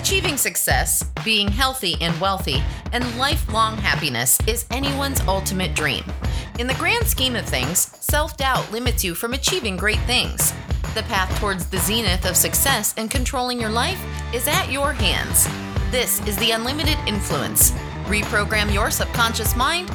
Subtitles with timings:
[0.00, 2.62] Achieving success, being healthy and wealthy,
[2.94, 6.02] and lifelong happiness is anyone's ultimate dream.
[6.58, 10.52] In the grand scheme of things, self doubt limits you from achieving great things.
[10.94, 14.02] The path towards the zenith of success and controlling your life
[14.34, 15.46] is at your hands.
[15.90, 17.72] This is the Unlimited Influence.
[18.06, 19.90] Reprogram your subconscious mind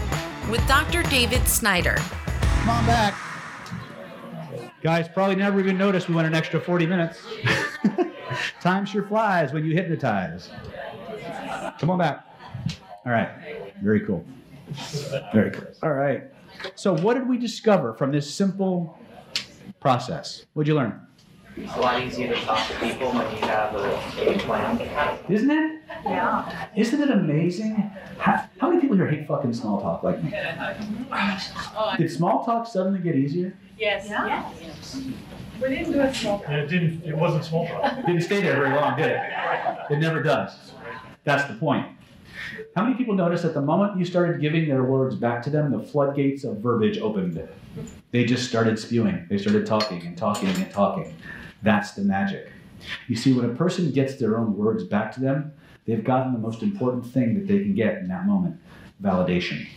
[0.51, 1.01] with Dr.
[1.01, 1.95] David Snyder.
[1.95, 3.15] Come on back.
[4.83, 7.17] Guys probably never even noticed we went an extra 40 minutes.
[8.61, 10.49] Time sure flies when you hypnotize.
[11.79, 12.25] Come on back.
[13.05, 13.29] All right.
[13.81, 14.25] Very cool.
[15.33, 15.67] Very cool.
[15.83, 16.23] All right.
[16.75, 18.97] So, what did we discover from this simple
[19.79, 20.45] process?
[20.53, 21.01] What'd you learn?
[21.57, 24.77] It's a lot easier to talk to people when you have a, a plan.
[25.29, 25.81] Isn't it?
[26.03, 26.67] Yeah.
[26.75, 27.75] Isn't it amazing?
[28.17, 30.33] How, how many people here hate fucking small talk like me?
[31.77, 33.55] Oh, did small talk suddenly get easier?
[33.77, 34.07] Yes.
[34.09, 35.01] Yes.
[35.61, 37.95] We didn't do a small And it didn't, it wasn't small talk.
[38.05, 39.21] Didn't stay there very long, did it?
[39.89, 40.73] It never does.
[41.23, 41.87] That's the point.
[42.75, 45.71] How many people noticed that the moment you started giving their words back to them,
[45.71, 47.47] the floodgates of verbiage opened?
[48.11, 49.25] They just started spewing.
[49.29, 51.15] They started talking and talking and talking.
[51.63, 52.51] That's the magic.
[53.07, 55.53] You see, when a person gets their own words back to them,
[55.85, 58.59] they've gotten the most important thing that they can get in that moment
[59.01, 59.67] validation.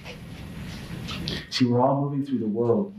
[1.51, 2.95] See, we're all moving through the world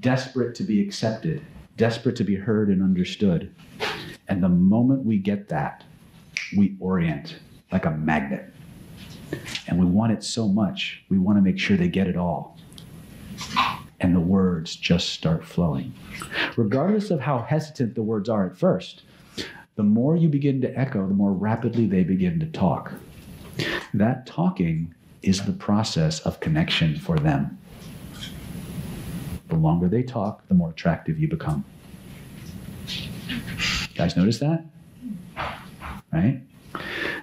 [0.00, 1.42] desperate to be accepted,
[1.80, 3.50] desperate to be heard and understood.
[4.28, 5.82] And the moment we get that,
[6.54, 7.38] we orient
[7.72, 8.52] like a magnet.
[9.66, 12.58] And we want it so much, we want to make sure they get it all.
[13.98, 15.94] And the words just start flowing.
[16.54, 19.04] Regardless of how hesitant the words are at first,
[19.76, 22.92] the more you begin to echo, the more rapidly they begin to talk.
[23.94, 27.56] That talking is the process of connection for them.
[29.50, 31.64] The longer they talk, the more attractive you become.
[32.86, 33.08] You
[33.96, 34.64] Guys, notice that?
[36.12, 36.42] Right?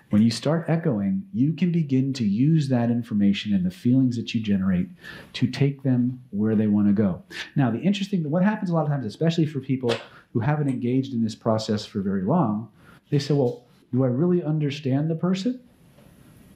[0.10, 4.34] When you start echoing, you can begin to use that information and the feelings that
[4.34, 4.88] you generate
[5.34, 7.24] to take them where they want to go.
[7.56, 9.94] Now, the interesting, thing, what happens a lot of times, especially for people
[10.34, 12.70] who haven't engaged in this process for very long,
[13.10, 15.62] they say, well, do I really understand the person?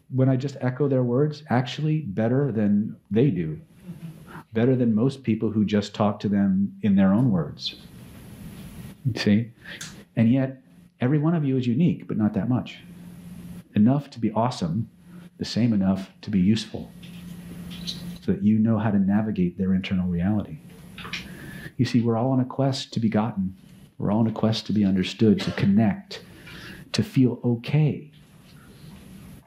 [0.10, 3.60] When I just echo their words, actually better than they do,
[4.53, 7.75] better than most people who just talk to them in their own words.
[9.16, 9.51] See?
[10.16, 10.62] And yet,
[11.00, 12.79] every one of you is unique, but not that much.
[13.75, 14.89] Enough to be awesome,
[15.38, 16.91] the same enough to be useful,
[18.22, 20.57] so that you know how to navigate their internal reality.
[21.78, 23.56] You see, we're all on a quest to be gotten,
[23.97, 26.23] we're all on a quest to be understood, to connect,
[26.91, 28.12] to feel okay.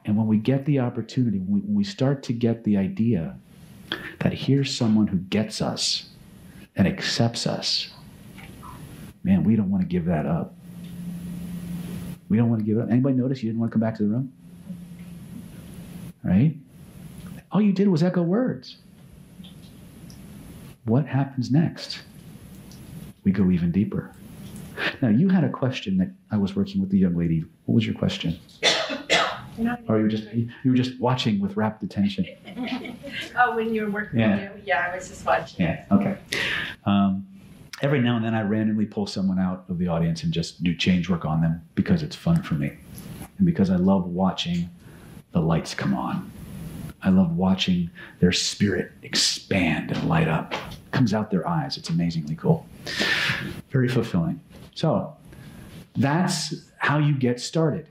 [0.03, 3.37] And when we get the opportunity, when we start to get the idea
[4.19, 6.09] that here's someone who gets us
[6.75, 7.89] and accepts us,
[9.23, 10.55] man, we don't want to give that up.
[12.27, 12.89] We don't want to give it up.
[12.89, 14.33] Anybody notice you didn't want to come back to the room?
[16.23, 16.57] Right?
[17.51, 18.77] All you did was echo words.
[20.85, 22.01] What happens next?
[23.23, 24.11] We go even deeper.
[25.01, 27.45] Now, you had a question that I was working with the young lady.
[27.65, 28.39] What was your question?
[29.87, 32.25] Or you were just you were just watching with rapt attention.
[33.37, 34.35] Oh, when you were working Yeah.
[34.51, 34.61] with you?
[34.67, 35.65] Yeah, I was just watching.
[35.65, 35.85] Yeah.
[35.91, 36.17] Okay.
[36.85, 37.25] Um,
[37.81, 40.75] every now and then, I randomly pull someone out of the audience and just do
[40.75, 42.71] change work on them because it's fun for me,
[43.37, 44.69] and because I love watching
[45.31, 46.29] the lights come on.
[47.03, 47.89] I love watching
[48.19, 50.53] their spirit expand and light up.
[50.91, 51.77] comes out their eyes.
[51.77, 52.65] It's amazingly cool.
[53.69, 54.39] Very fulfilling.
[54.73, 55.15] So
[55.95, 57.87] that's how you get started.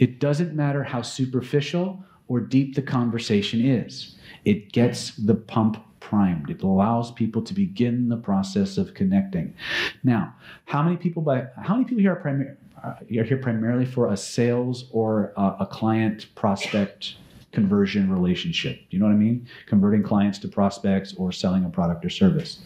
[0.00, 4.16] It doesn't matter how superficial or deep the conversation is.
[4.46, 6.48] It gets the pump primed.
[6.48, 9.54] It allows people to begin the process of connecting.
[10.02, 10.34] Now,
[10.64, 14.10] how many people by how many people here are primary uh, are here primarily for
[14.10, 17.16] a sales or a, a client prospect
[17.52, 18.76] conversion relationship?
[18.88, 19.46] Do you know what I mean?
[19.66, 22.60] Converting clients to prospects or selling a product or service.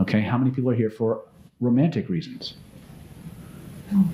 [0.00, 1.24] Okay, how many people are here for
[1.60, 2.54] romantic reasons?
[3.94, 4.10] Oh.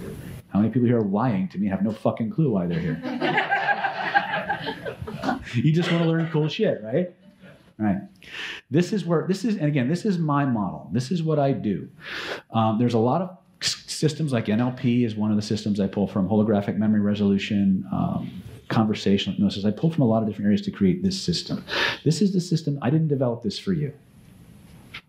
[0.54, 1.66] How many people here are lying to me?
[1.66, 3.03] Have no fucking clue why they're here.
[5.54, 7.12] you just want to learn cool shit, right?
[7.77, 7.97] Right.
[8.71, 10.89] This is where this is, and again, this is my model.
[10.92, 11.89] This is what I do.
[12.53, 16.06] Um, there's a lot of systems like NLP is one of the systems I pull
[16.06, 19.65] from, holographic memory resolution, um, conversational hypnosis.
[19.65, 21.65] I pull from a lot of different areas to create this system.
[22.04, 22.78] This is the system.
[22.80, 23.92] I didn't develop this for you.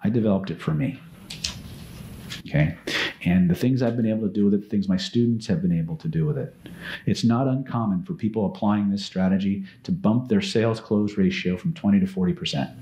[0.03, 0.99] I developed it for me.
[2.47, 2.75] Okay.
[3.25, 5.61] And the things I've been able to do with it, the things my students have
[5.61, 6.55] been able to do with it.
[7.07, 11.73] It's not uncommon for people applying this strategy to bump their sales close ratio from
[11.73, 12.75] 20 to 40%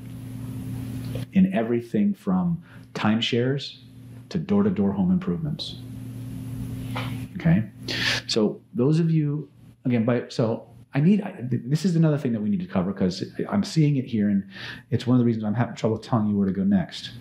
[1.31, 2.61] in everything from
[2.93, 3.77] timeshares
[4.29, 5.77] to door to door home improvements.
[7.35, 7.63] Okay?
[8.27, 9.49] So those of you,
[9.85, 12.91] again, by so I need I, this is another thing that we need to cover
[12.91, 14.47] because I'm seeing it here, and
[14.91, 17.11] it's one of the reasons I'm having trouble telling you where to go next.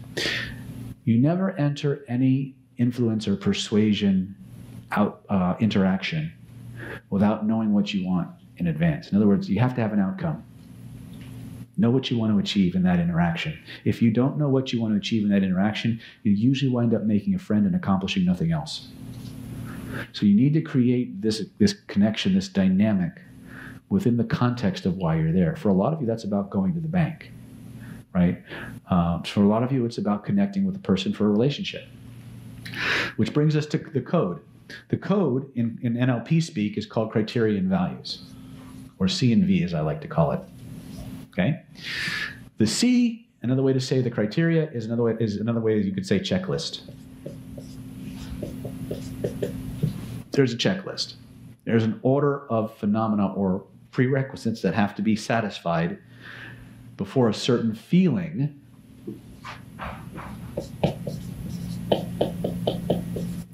[1.05, 4.35] You never enter any influence or persuasion
[4.91, 6.33] out uh, interaction
[7.11, 9.11] without knowing what you want in advance.
[9.11, 10.45] In other words, you have to have an outcome.
[11.79, 13.59] Know what you want to achieve in that interaction.
[13.85, 16.93] If you don't know what you want to achieve in that interaction, you usually wind
[16.95, 18.89] up making a friend and accomplishing nothing else.
[20.13, 23.13] So you need to create this, this connection, this dynamic
[23.89, 25.57] within the context of why you're there.
[25.57, 27.31] For a lot of you, that's about going to the bank,
[28.15, 28.43] right?
[28.91, 31.87] Um, for a lot of you, it's about connecting with a person for a relationship.
[33.17, 34.41] Which brings us to the code.
[34.89, 38.23] The code in, in NLP speak is called criterion values,
[38.99, 40.41] or C and V as I like to call it.
[41.31, 41.63] Okay?
[42.59, 45.93] The C, another way to say the criteria is another way is another way you
[45.93, 46.83] could say checklist.
[50.31, 51.15] There's a checklist.
[51.65, 55.99] There's an order of phenomena or prerequisites that have to be satisfied
[56.97, 58.59] before a certain feeling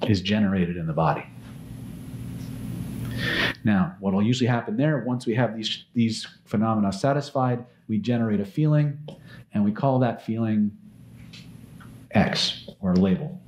[0.09, 1.25] is generated in the body.
[3.65, 8.41] Now, what will usually happen there, once we have these, these phenomena satisfied, we generate
[8.41, 8.99] a feeling,
[9.53, 10.77] and we call that feeling
[12.13, 13.41] X or label.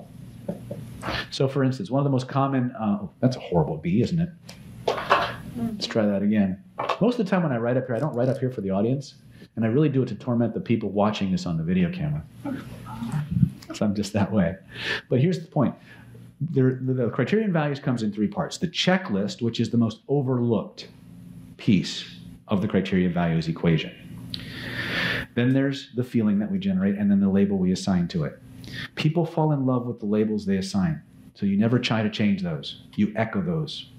[1.30, 4.30] So, for instance, one of the most common, uh, that's a horrible B, isn't it?
[5.56, 6.62] Let's try that again.
[7.00, 8.60] Most of the time when I write up here, I don't write up here for
[8.60, 9.14] the audience,
[9.56, 12.22] and I really do it to torment the people watching this on the video camera.
[13.74, 14.56] So I'm just that way.
[15.08, 15.74] But here's the point
[16.40, 18.58] there, the criterion values comes in three parts.
[18.58, 20.88] The checklist which is the most overlooked
[21.56, 22.04] piece
[22.48, 23.92] of the criterion values equation.
[25.34, 28.40] Then there's the feeling that we generate and then the label we assign to it.
[28.94, 31.02] People fall in love with the labels they assign
[31.34, 32.82] so you never try to change those.
[32.96, 33.90] You echo those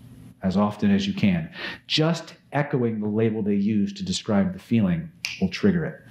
[0.44, 1.50] as often as you can.
[1.88, 6.02] Just echoing the label they use to describe the feeling will trigger it.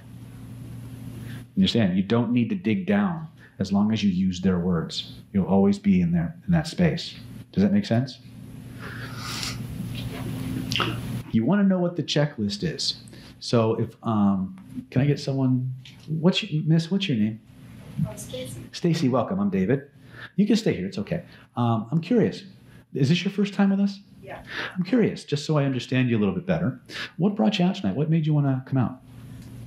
[1.55, 1.97] You understand?
[1.97, 3.27] You don't need to dig down
[3.61, 5.13] as long as you use their words.
[5.31, 7.15] You'll always be in there in that space.
[7.53, 8.19] Does that make sense?
[11.31, 12.95] You want to know what the checklist is.
[13.39, 14.57] So if um,
[14.89, 15.73] can I get someone?
[16.07, 16.91] What's your, Miss?
[16.91, 17.39] What's your name?
[18.15, 18.61] Stacy.
[18.71, 19.39] Stacy, welcome.
[19.39, 19.89] I'm David.
[20.35, 20.87] You can stay here.
[20.87, 21.23] It's okay.
[21.55, 22.43] Um, I'm curious.
[22.93, 23.99] Is this your first time with us?
[24.21, 24.43] Yeah.
[24.75, 26.79] I'm curious, just so I understand you a little bit better.
[27.17, 27.95] What brought you out tonight?
[27.95, 29.01] What made you want to come out?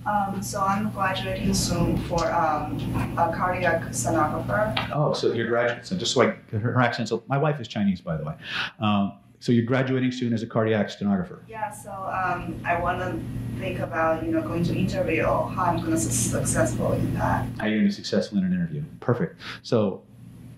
[0.06, 2.78] Um, so I'm graduating soon for um,
[3.18, 4.90] a cardiac sonographer.
[4.94, 5.84] Oh, so you're graduating.
[5.84, 7.08] So just so I, her, her accent.
[7.08, 8.34] So my wife is Chinese, by the way.
[8.80, 11.42] Um, so you're graduating soon as a cardiac stenographer.
[11.48, 13.20] Yeah, so um, I want to
[13.60, 17.12] think about you know going to interview, or how I'm going to be successful in
[17.14, 17.46] that.
[17.58, 18.82] How you're going to be successful in an interview.
[19.00, 19.38] Perfect.
[19.62, 20.02] So,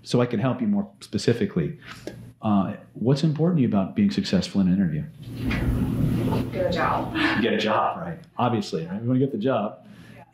[0.03, 1.79] so I can help you more specifically.
[2.41, 5.03] Uh, what's important to you about being successful in an interview?
[6.51, 7.13] Get a job.
[7.41, 8.19] Get a job, right?
[8.37, 9.01] Obviously, right?
[9.01, 9.85] You want to get the job,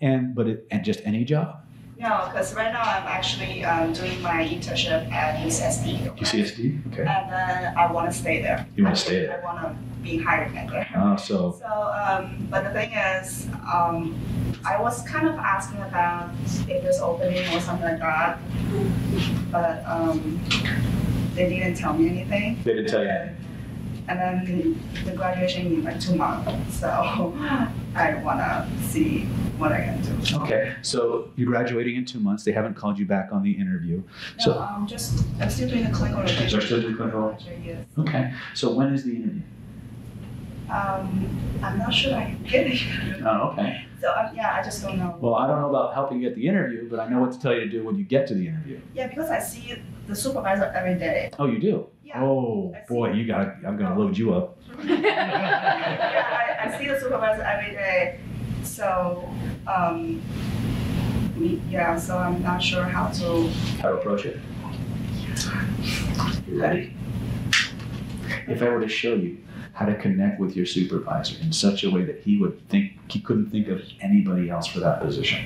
[0.01, 1.61] and but it, and just any job.
[1.97, 6.17] No, because right now I'm actually um, doing my internship at UCSD.
[6.17, 6.87] UCSD.
[6.91, 7.01] Okay.
[7.03, 8.67] And then I want to stay there.
[8.75, 9.39] You wanna stay there?
[9.41, 10.89] I want to be hired at there.
[10.93, 14.19] Uh, so So, um, but the thing is, um,
[14.65, 16.31] I was kind of asking about
[16.67, 18.39] if there's opening or something like that,
[19.49, 20.41] but um,
[21.35, 22.61] they didn't tell me anything.
[22.63, 23.09] they didn't tell you.
[23.09, 23.37] anything.
[24.07, 26.87] And then the graduation in like two months, so
[27.95, 29.21] I wanna see
[29.57, 30.39] what I can do.
[30.41, 30.75] Okay.
[30.81, 32.43] So you're graduating in two months.
[32.43, 34.03] They haven't called you back on the interview.
[34.39, 36.49] No, So I'm just I'm still doing the clinical rotation.
[36.49, 37.37] You're still doing clinical?
[37.63, 37.85] Yes.
[37.97, 38.33] okay.
[38.55, 39.41] So when is the interview?
[40.69, 42.81] Um, I'm not sure I can get it.
[43.25, 43.85] Oh, okay.
[44.03, 45.15] So uh, yeah, I just don't know.
[45.21, 47.39] Well, I don't know about helping you get the interview, but I know what to
[47.39, 48.77] tell you to do when you get to the interview.
[48.93, 49.75] Yeah, because I see
[50.07, 51.31] the supervisor every day.
[51.39, 51.87] Oh, you do?
[52.03, 52.21] Yeah.
[52.21, 53.55] Oh, boy, you got.
[53.65, 54.57] I'm gonna load you up.
[54.83, 58.19] yeah, I, I see the supervisor every day.
[58.63, 59.23] So,
[59.67, 60.21] um,
[61.39, 63.47] we- yeah, so I'm not sure how to.
[63.81, 64.37] How to approach it?
[66.45, 66.93] You ready?
[68.49, 69.37] If I were to show you
[69.73, 73.19] how to connect with your supervisor in such a way that he would think he
[73.19, 75.43] couldn't think of anybody else for that position,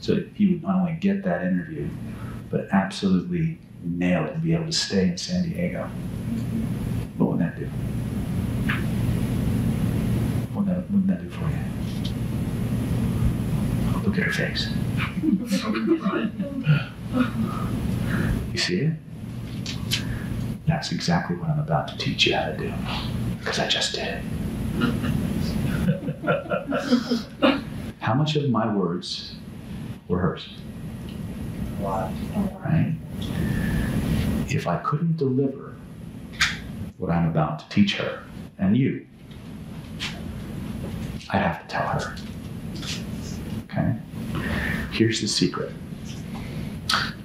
[0.00, 1.88] so he would not only get that interview,
[2.50, 5.86] but absolutely nail it and be able to stay in San Diego,
[7.16, 7.66] what would that do?
[10.52, 11.58] What would that, would that do for you?
[14.04, 14.68] Look at her face.
[18.52, 18.92] You see it?
[20.66, 22.72] That's exactly what I'm about to teach you how to do.
[23.38, 24.22] Because I just did.
[28.00, 29.34] How much of my words
[30.08, 30.48] were hers?
[31.80, 32.12] Wow.
[32.64, 32.94] Right?
[34.48, 35.74] If I couldn't deliver
[36.98, 38.24] what I'm about to teach her
[38.58, 39.06] and you,
[41.30, 42.16] I'd have to tell her.
[43.64, 43.96] Okay?
[44.92, 45.72] Here's the secret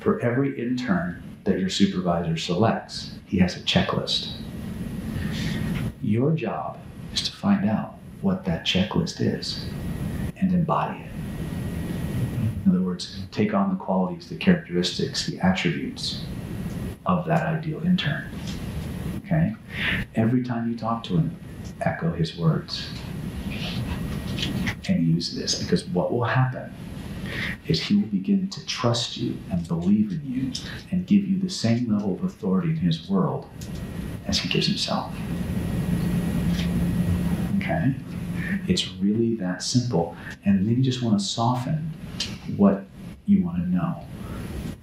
[0.02, 4.32] for every intern that your supervisor selects, he has a checklist.
[6.02, 6.80] Your job
[7.14, 9.70] is to find out what that checklist is
[10.38, 11.12] and embody it.
[12.66, 16.26] In other words, take on the qualities, the characteristics, the attributes
[17.06, 18.26] of that ideal intern.
[19.18, 19.56] Okay?
[20.16, 21.38] Every time you talk to him,
[21.82, 22.90] echo his words
[24.88, 26.74] and use this because what will happen
[27.68, 30.52] is he will begin to trust you and believe in you
[30.92, 33.48] and give you the same level of authority in his world
[34.28, 35.14] as he gives himself.
[37.58, 37.96] Okay?
[38.68, 40.16] It's really that simple.
[40.46, 41.92] And then you just want to soften
[42.58, 42.86] what
[43.26, 44.04] you want to know.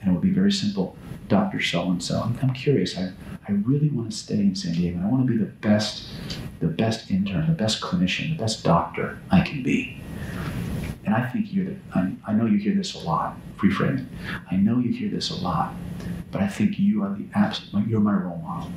[0.01, 0.97] And it will be very simple.
[1.29, 1.61] Dr.
[1.61, 2.97] So and so, I'm curious.
[2.97, 3.13] I,
[3.49, 5.01] I really want to stay in San Diego.
[5.03, 6.09] I want to be the best,
[6.61, 10.01] the best intern, the best clinician, the best doctor I can be.
[11.07, 14.07] And I think you're the, I, I know you hear this a lot, reframing.
[14.51, 15.73] I know you hear this a lot,
[16.33, 18.73] but I think you are the absolute, you're my role model.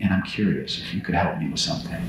[0.00, 2.00] And I'm curious if you could help me with something.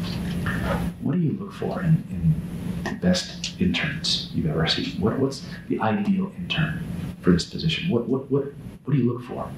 [1.01, 2.41] What do you look for in, in
[2.83, 4.99] the best interns you've ever seen?
[4.99, 6.83] What, what's the ideal intern
[7.21, 7.89] for this position?
[7.89, 8.45] What, what, what,
[8.85, 9.51] what do you look for?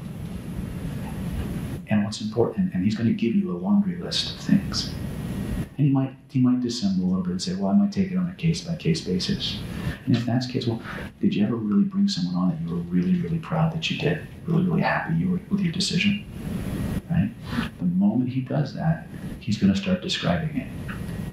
[1.87, 2.73] And what's important?
[2.73, 4.93] And he's going to give you a laundry list of things.
[5.77, 8.11] And he might he might dissemble a little bit and say, well, I might take
[8.11, 9.59] it on a case by case basis.
[10.05, 10.81] And if that's the case, well,
[11.19, 13.97] did you ever really bring someone on that you were really, really proud that you
[13.97, 14.27] did?
[14.45, 16.25] Really, really happy you were with your decision?
[17.09, 17.31] Right?
[17.79, 19.07] The moment he does that,
[19.39, 20.67] he's going to start describing it.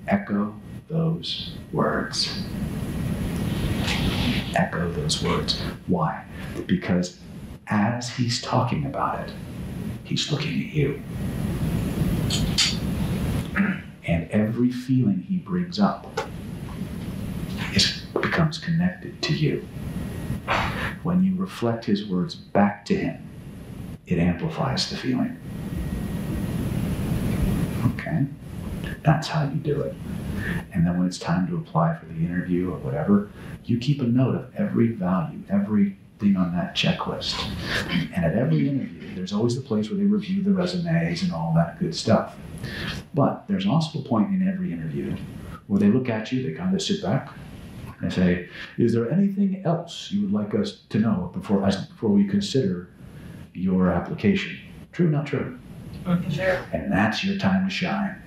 [0.09, 0.55] Echo
[0.89, 2.43] those words.
[4.57, 5.61] Echo those words.
[5.87, 6.25] Why?
[6.67, 7.19] Because
[7.69, 9.33] as he's talking about it,
[10.05, 11.03] he's looking at you.
[14.05, 16.29] And every feeling he brings up
[18.21, 19.67] becomes connected to you.
[21.03, 23.29] When you reflect his words back to him,
[24.07, 25.37] it amplifies the feeling.
[27.93, 28.27] Okay?
[29.03, 29.95] That's how you do it.
[30.73, 33.31] And then when it's time to apply for the interview or whatever,
[33.65, 37.39] you keep a note of every value, everything on that checklist.
[38.15, 41.53] And at every interview, there's always the place where they review the resumes and all
[41.57, 42.37] that good stuff.
[43.15, 45.17] But there's also a point in every interview
[45.67, 47.31] where they look at you, they kind of sit back,
[48.01, 48.49] and say,
[48.79, 52.91] Is there anything else you would like us to know before, before we consider
[53.53, 54.59] your application?
[54.93, 55.59] True, not true?
[56.31, 56.65] Sure.
[56.73, 58.21] And that's your time to shine.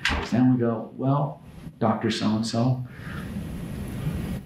[0.00, 1.42] Because then we go, Well,
[1.78, 2.10] Dr.
[2.10, 2.84] So and so,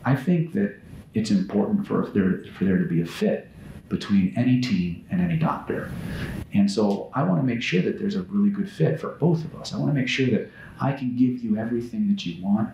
[0.05, 0.79] I think that
[1.15, 3.52] it's important for there, for there to be a fit
[3.93, 5.93] between any team and any doctor.
[6.55, 9.45] And so I want to make sure that there's a really good fit for both
[9.45, 9.75] of us.
[9.75, 12.71] I want to make sure that I can give you everything that you want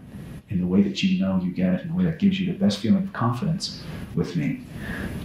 [0.49, 2.51] in the way that you know you get it, in the way that gives you
[2.53, 3.83] the best feeling of confidence
[4.15, 4.63] with me.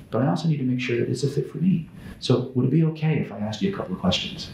[0.10, 1.88] But I also need to make sure that it's a fit for me.
[2.20, 4.50] So would it be okay if I asked you a couple of questions?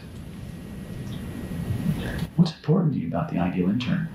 [2.36, 4.08] What's important to you about the ideal intern?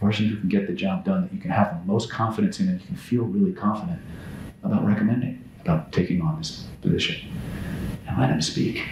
[0.00, 2.68] Person who can get the job done that you can have the most confidence in
[2.68, 4.00] and you can feel really confident
[4.62, 7.30] about recommending, about taking on this position.
[8.06, 8.86] And let him speak.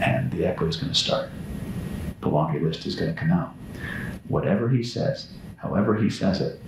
[0.00, 1.30] And the echo is going to start.
[2.20, 3.52] The laundry list is going to come out.
[4.28, 6.60] Whatever he says, however he says it,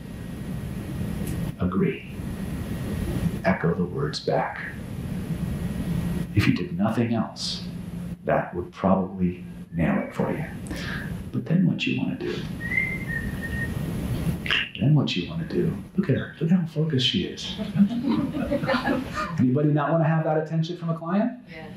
[1.60, 2.10] agree.
[3.44, 4.60] Echo the words back.
[6.34, 7.64] If you did nothing else,
[8.24, 10.44] that would probably nail it for you.
[11.30, 12.42] But then what you want to do?
[14.84, 15.74] Then what you want to do?
[15.96, 16.36] Look at her.
[16.38, 17.54] Look how focused she is.
[19.38, 21.38] Anybody not want to have that attention from a client?
[21.50, 21.68] Yeah.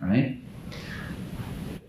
[0.00, 0.38] Right?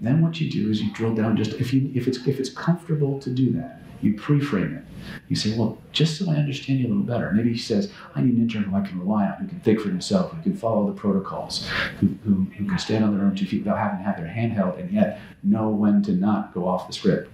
[0.01, 2.49] Then what you do is you drill down just if you if it's if it's
[2.49, 4.83] comfortable to do that, you pre-frame it.
[5.27, 7.31] You say, well, just so I understand you a little better.
[7.33, 9.79] Maybe he says, I need an intern who I can rely on, who can think
[9.79, 11.67] for himself, who can follow the protocols,
[11.99, 14.27] who, who, who can stand on their own two feet without having to have their
[14.27, 17.29] hand held and yet know when to not go off the script.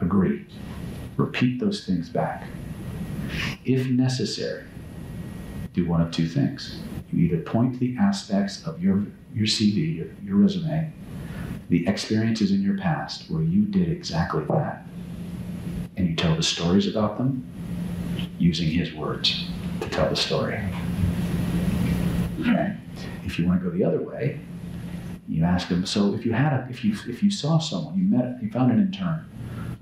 [0.00, 0.46] Agree.
[1.16, 2.44] Repeat those things back.
[3.64, 4.64] If necessary,
[5.72, 6.80] do one of two things.
[7.12, 10.92] You either point to the aspects of your, your CV, your, your resume,
[11.68, 14.86] the experiences in your past where you did exactly that,
[15.96, 17.46] and you tell the stories about them
[18.38, 19.48] using his words
[19.80, 20.60] to tell the story.
[22.40, 22.76] Okay.
[23.24, 24.40] If you want to go the other way,
[25.28, 25.86] you ask him.
[25.86, 28.72] So if you had a, if you if you saw someone, you met, you found
[28.72, 29.24] an intern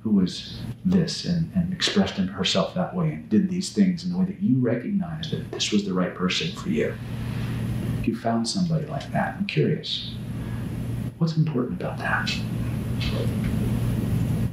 [0.08, 4.18] who was this and, and expressed herself that way and did these things in the
[4.18, 6.94] way that you recognized that this was the right person for you.
[8.00, 10.14] If you found somebody like that, I'm curious.
[11.18, 12.30] What's important about that?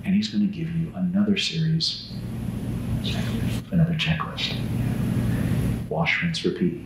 [0.04, 2.12] And he's going to give you another series,
[3.72, 4.56] another checklist.
[5.90, 6.86] Wash, rinse, repeat.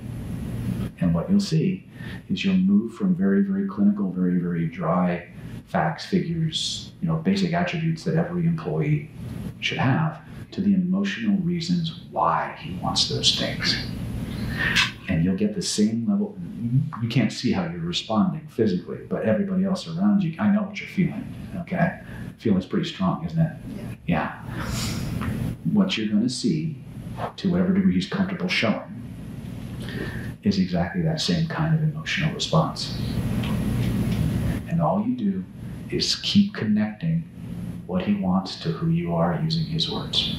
[0.99, 1.87] And what you'll see
[2.29, 5.27] is you'll move from very, very clinical, very, very dry
[5.69, 9.09] facts, figures, you know, basic attributes that every employee
[9.59, 10.19] should have
[10.51, 13.85] to the emotional reasons why he wants those things.
[15.07, 16.37] And you'll get the same level.
[17.01, 20.79] You can't see how you're responding physically, but everybody else around you, I know what
[20.79, 21.33] you're feeling.
[21.61, 22.01] Okay,
[22.37, 23.57] feeling's pretty strong, isn't it?
[24.07, 24.41] Yeah.
[25.71, 26.83] What you're going to see,
[27.37, 28.95] to whatever degree he's comfortable showing,
[30.41, 32.97] is exactly that same kind of emotional response.
[34.67, 35.43] And all you do
[35.91, 37.23] is keep connecting
[37.85, 40.37] what he wants to who you are using his words.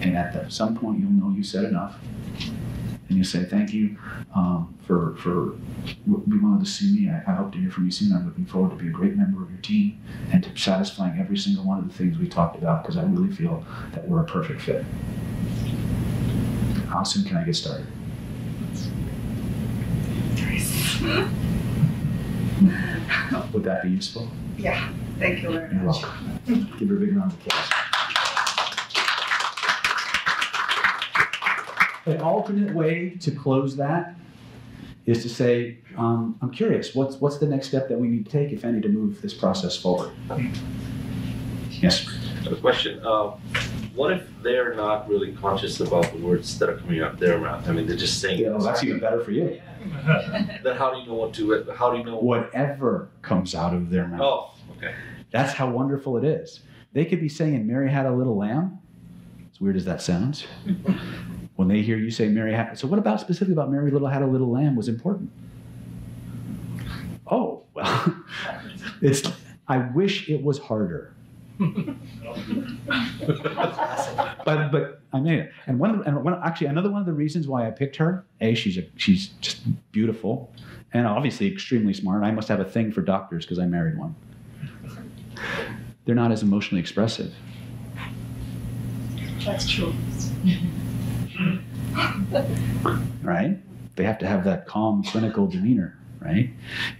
[0.00, 1.96] And at the, some point, you'll know you said enough.
[3.08, 3.96] And you say, Thank you
[4.34, 5.50] um, for, for
[6.06, 7.08] being willing to see me.
[7.08, 8.12] I, I hope to hear from you soon.
[8.12, 10.00] I'm looking forward to be a great member of your team
[10.32, 13.32] and to satisfying every single one of the things we talked about because I really
[13.32, 14.84] feel that we're a perfect fit.
[16.88, 17.86] How soon can I get started?
[23.52, 24.28] Would that be useful?
[24.58, 26.02] Yeah, thank you very You're much.
[26.02, 26.40] welcome.
[26.78, 27.70] Give her a big round of applause.
[32.06, 34.16] An alternate way to close that
[35.06, 38.30] is to say, um, I'm curious, what's, what's the next step that we need to
[38.32, 40.10] take, if any, to move this process forward?
[41.70, 42.06] Yes.
[42.08, 43.00] I have a question.
[43.04, 43.36] Uh,
[43.94, 47.38] what if they're not really conscious about the words that are coming out of their
[47.38, 47.68] mouth?
[47.68, 48.40] I mean, they're just saying.
[48.40, 49.60] Yeah, well, that's even better for you.
[50.62, 51.70] Then how do you know what to?
[51.76, 52.16] How do you know?
[52.16, 54.20] Whatever comes out of their mouth.
[54.22, 54.94] Oh, okay.
[55.32, 56.60] That's how wonderful it is.
[56.92, 58.78] They could be saying, Mary had a little lamb.
[59.52, 60.46] As weird as that sounds.
[61.56, 64.22] when they hear you say Mary had, so what about specifically about Mary Little had
[64.22, 65.30] a little lamb was important?
[67.26, 68.24] Oh, well,
[69.02, 69.22] it's,
[69.68, 71.14] I wish it was harder.
[74.44, 75.52] But but I made it.
[75.66, 77.96] And one of the, and one actually another one of the reasons why I picked
[77.96, 79.60] her, a she's a she's just
[79.92, 80.52] beautiful,
[80.92, 82.24] and obviously extremely smart.
[82.24, 84.14] I must have a thing for doctors because I married one.
[86.04, 87.32] They're not as emotionally expressive.
[89.44, 89.92] That's true.
[93.22, 93.58] right?
[93.96, 96.50] They have to have that calm, clinical demeanor, right?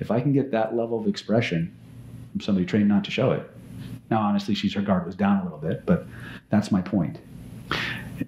[0.00, 1.74] If I can get that level of expression
[2.32, 3.50] from somebody trained not to show it.
[4.12, 6.06] Now, honestly, she's her guard was down a little bit, but
[6.50, 7.18] that's my point.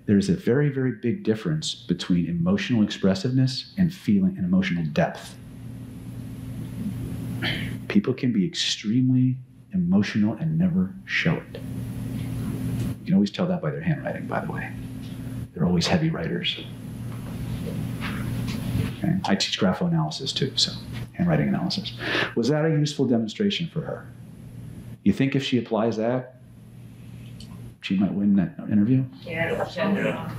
[0.06, 5.36] There's a very, very big difference between emotional expressiveness and feeling and emotional depth.
[7.88, 9.36] People can be extremely
[9.74, 11.60] emotional and never show it.
[13.00, 14.72] You can always tell that by their handwriting, by the way.
[15.52, 16.64] They're always heavy writers.
[18.00, 19.18] Okay.
[19.26, 20.72] I teach graphoanalysis too, so
[21.12, 21.92] handwriting analysis.
[22.36, 24.08] Was that a useful demonstration for her?
[25.04, 26.40] You think if she applies that,
[27.82, 29.04] she might win that interview?
[29.22, 30.30] Yeah.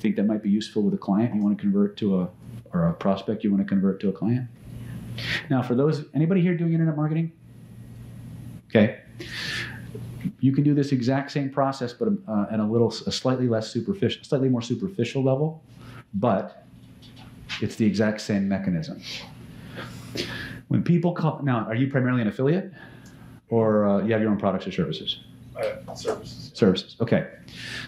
[0.00, 2.28] Think that might be useful with a client you want to convert to a,
[2.72, 4.48] or a prospect you want to convert to a client?
[5.50, 7.32] Now, for those, anybody here doing internet marketing?
[8.70, 9.00] Okay.
[10.40, 13.70] You can do this exact same process, but uh, at a little, a slightly less
[13.70, 15.62] superficial, slightly more superficial level,
[16.14, 16.66] but
[17.60, 19.02] it's the exact same mechanism.
[20.68, 22.72] When people call, now, are you primarily an affiliate,
[23.48, 25.20] or uh, you have your own products or services?
[25.56, 26.50] Uh, services.
[26.54, 26.96] Services.
[27.00, 27.28] Okay.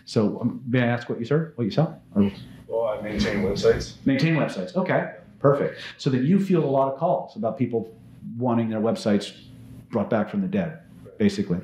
[0.05, 2.31] So um, may I ask what you serve, what you sell, or
[2.69, 3.95] Well, I maintain websites.
[4.05, 4.77] maintain websites?
[4.77, 5.15] Okay.
[5.41, 5.81] Perfect.
[5.99, 7.93] So then you field a lot of calls about people
[8.39, 9.33] wanting their websites
[9.91, 10.81] brought back from the dead,
[11.19, 11.59] basically,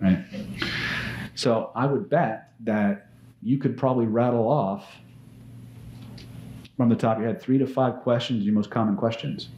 [0.00, 0.24] right?
[1.34, 3.08] So I would bet that
[3.42, 4.86] you could probably rattle off
[6.76, 9.48] from the top of your head three to five questions, your most common questions,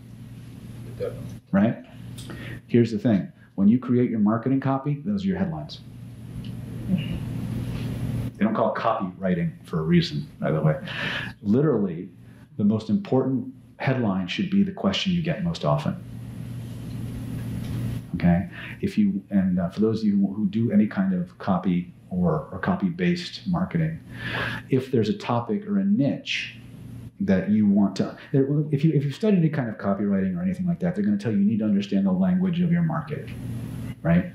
[0.98, 1.26] Definitely.
[1.52, 1.76] right?
[2.66, 5.80] Here's the thing when you create your marketing copy, those are your headlines.
[6.86, 10.76] They don't call it copywriting for a reason, by the way.
[11.42, 12.08] Literally,
[12.56, 15.96] the most important headline should be the question you get most often.
[18.14, 18.48] Okay?
[18.80, 22.48] If you, and uh, for those of you who do any kind of copy or,
[22.52, 23.98] or copy based marketing,
[24.70, 26.54] if there's a topic or a niche
[27.20, 30.66] that you want to, if, you, if you've studied any kind of copywriting or anything
[30.66, 32.82] like that, they're going to tell you you need to understand the language of your
[32.82, 33.28] market,
[34.02, 34.32] right?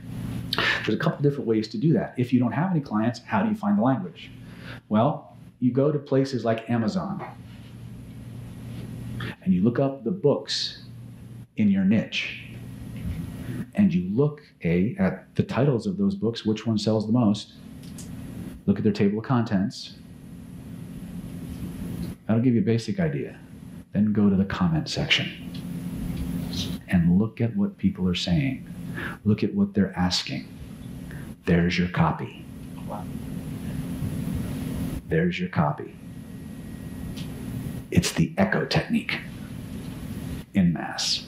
[0.86, 2.14] There's a couple different ways to do that.
[2.18, 4.32] If you don't have any clients, how do you find the language?
[4.90, 7.26] Well, you go to places like Amazon
[9.44, 10.84] and you look up the books
[11.56, 12.44] in your niche
[13.76, 17.54] and you look a at the titles of those books which one sells the most
[18.66, 19.96] look at their table of contents
[22.34, 23.38] that'll give you a basic idea
[23.92, 25.52] then go to the comment section
[26.88, 28.68] and look at what people are saying.
[29.24, 30.48] Look at what they're asking.
[31.46, 32.44] There's your copy.
[35.08, 35.96] There's your copy.
[37.92, 39.20] It's the echo technique
[40.56, 41.28] in mass.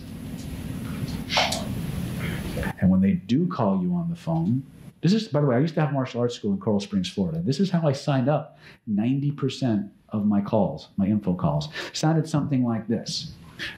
[2.80, 4.66] And when they do call you on the phone,
[5.02, 7.10] this is, by the way, I used to have martial arts school in Coral Springs,
[7.10, 7.40] Florida.
[7.44, 8.58] This is how I signed up
[8.90, 11.70] 90% of my calls, my info calls.
[11.94, 13.34] Sounded something like this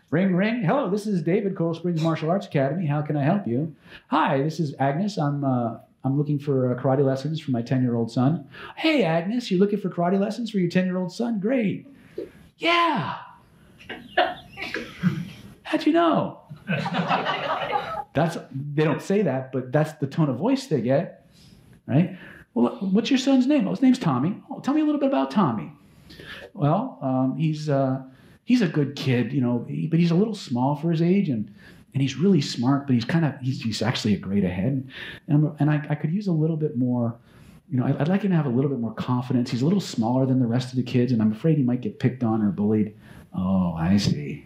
[0.10, 0.64] Ring, ring.
[0.64, 2.86] Hello, this is David, Coral Springs Martial Arts Academy.
[2.86, 3.76] How can I help you?
[4.08, 5.18] Hi, this is Agnes.
[5.18, 8.48] I'm, uh, I'm looking for uh, karate lessons for my 10 year old son.
[8.76, 11.40] Hey, Agnes, you're looking for karate lessons for your 10 year old son?
[11.40, 11.88] Great.
[12.58, 13.18] Yeah.
[15.64, 16.40] How'd you know?
[18.14, 18.38] That's
[18.74, 21.26] they don't say that, but that's the tone of voice they get,
[21.86, 22.18] right?
[22.54, 23.68] Well, what's your son's name?
[23.68, 24.42] Oh, his name's Tommy.
[24.50, 25.72] Oh, tell me a little bit about Tommy.
[26.54, 28.02] Well, um, he's uh,
[28.46, 31.54] he's a good kid, you know, but he's a little small for his age, and
[31.94, 34.90] and he's really smart, but he's kind of he's, he's actually a grade ahead,
[35.28, 37.18] and and I, I could use a little bit more.
[37.70, 39.52] You know, I'd, I'd like him to have a little bit more confidence.
[39.52, 41.82] He's a little smaller than the rest of the kids, and I'm afraid he might
[41.82, 42.96] get picked on or bullied.
[43.36, 44.46] Oh, I see.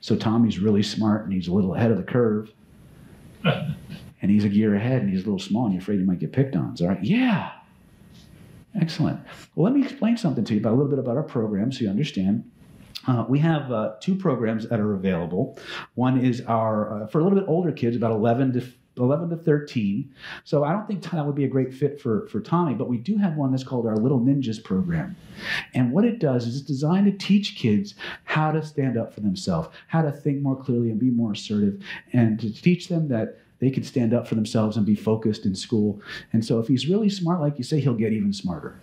[0.00, 2.52] So Tommy's really smart and he's a little ahead of the curve.
[3.44, 6.18] and he's a gear ahead and he's a little small and you're afraid he might
[6.18, 6.74] get picked on.
[6.74, 7.04] Is that?
[7.04, 7.50] Yeah.
[8.74, 9.20] Excellent.
[9.54, 11.84] Well, let me explain something to you about a little bit about our program so
[11.84, 12.50] you understand.
[13.06, 15.58] Uh, we have uh, two programs that are available.
[15.94, 18.66] One is our uh, for a little bit older kids, about 11 to
[18.98, 20.12] 11 to 13.
[20.44, 22.98] So I don't think that would be a great fit for for Tommy, but we
[22.98, 25.16] do have one that's called our Little Ninjas program.
[25.74, 29.20] And what it does is it's designed to teach kids how to stand up for
[29.20, 33.38] themselves, how to think more clearly and be more assertive, and to teach them that
[33.60, 36.00] they can stand up for themselves and be focused in school.
[36.32, 38.80] And so if he's really smart, like you say, he'll get even smarter.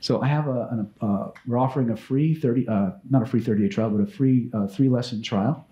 [0.00, 3.40] So I have a, an, uh, we're offering a free 30, uh, not a free
[3.40, 5.66] 30 day trial, but a free uh, three lesson trial.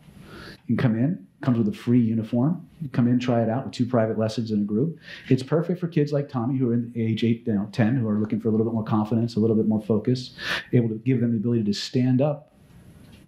[0.67, 2.67] You can come in, comes with a free uniform.
[2.81, 4.99] You come in, try it out with two private lessons in a group.
[5.29, 8.09] It's perfect for kids like Tommy who are in age eight, you know, 10, who
[8.09, 10.35] are looking for a little bit more confidence, a little bit more focus,
[10.73, 12.53] able to give them the ability to stand up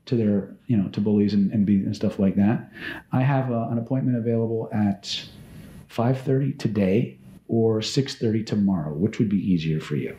[0.06, 2.70] to their, you know, to bullies and, and be and stuff like that.
[3.12, 5.24] I have uh, an appointment available at
[5.88, 8.92] 5:30 today or 6:30 tomorrow.
[8.92, 10.16] Which would be easier for you?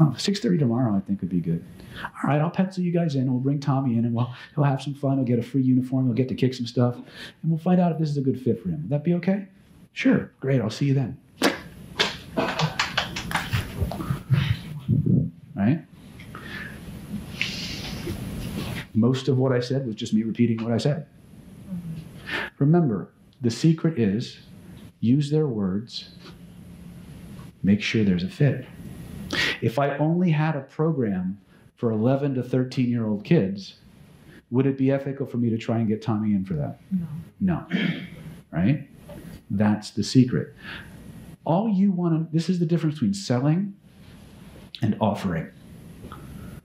[0.00, 1.64] Oh, 6:30 tomorrow, I think would be good.
[2.02, 3.30] All right, I'll pencil you guys in.
[3.30, 5.18] We'll bring Tommy in, and we'll he'll have some fun.
[5.18, 6.06] He'll get a free uniform.
[6.06, 7.04] He'll get to kick some stuff, and
[7.44, 8.82] we'll find out if this is a good fit for him.
[8.82, 9.46] Would that be okay?
[9.92, 10.32] Sure.
[10.40, 10.60] Great.
[10.60, 11.18] I'll see you then.
[15.54, 15.84] Right?
[18.94, 21.06] Most of what I said was just me repeating what I said.
[22.58, 24.38] Remember, the secret is
[25.00, 26.10] use their words,
[27.62, 28.66] make sure there's a fit.
[29.60, 31.40] If I only had a program
[31.76, 33.76] for 11 to 13 year old kids,
[34.50, 36.78] would it be ethical for me to try and get Tommy in for that?
[36.90, 37.06] No.
[37.40, 37.66] No.
[38.50, 38.88] Right?
[39.50, 40.54] That's the secret.
[41.44, 43.74] All you want to, this is the difference between selling
[44.80, 45.50] and offering.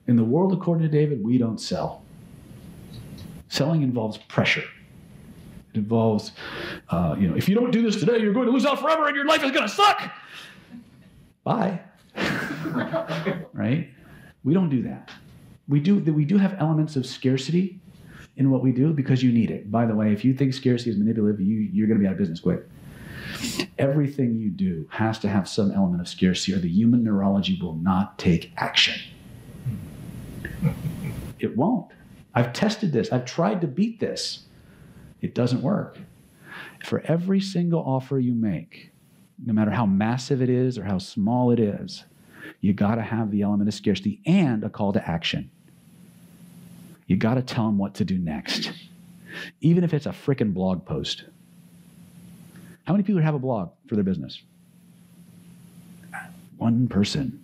[0.06, 2.04] In the world according to David, we don't sell.
[3.50, 4.64] Selling involves pressure.
[5.74, 6.32] It involves,
[6.88, 9.06] uh, you know, if you don't do this today, you're going to lose out forever
[9.06, 10.12] and your life is going to suck.
[11.44, 11.80] Bye.
[13.52, 13.90] right?
[14.44, 15.10] We don't do that.
[15.68, 17.80] We do, we do have elements of scarcity
[18.36, 19.70] in what we do because you need it.
[19.70, 22.12] By the way, if you think scarcity is manipulative, you, you're going to be out
[22.12, 22.62] of business quick.
[23.78, 27.74] Everything you do has to have some element of scarcity, or the human neurology will
[27.76, 29.00] not take action.
[31.38, 31.90] It won't.
[32.34, 34.40] I've tested this, I've tried to beat this.
[35.20, 35.98] It doesn't work.
[36.84, 38.92] For every single offer you make,
[39.44, 42.04] no matter how massive it is or how small it is,
[42.60, 45.50] you got to have the element of scarcity and a call to action.
[47.06, 48.70] You got to tell them what to do next,
[49.60, 51.24] even if it's a freaking blog post.
[52.84, 54.40] How many people have a blog for their business?
[56.58, 57.40] One person,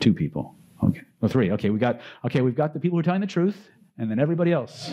[0.00, 0.54] two people.
[0.82, 1.50] Okay, well, three.
[1.52, 2.00] Okay, we got.
[2.24, 3.68] Okay, we've got the people who are telling the truth,
[3.98, 4.90] and then everybody else.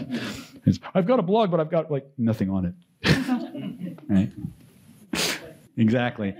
[0.66, 2.76] It's, I've got a blog, but I've got like nothing on it.
[4.10, 4.32] right?
[5.78, 6.36] Exactly.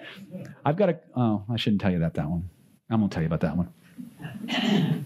[0.64, 1.00] I've got a.
[1.16, 2.14] Oh, I shouldn't tell you that.
[2.14, 2.50] That one.
[2.90, 3.70] I'm gonna tell you about that one.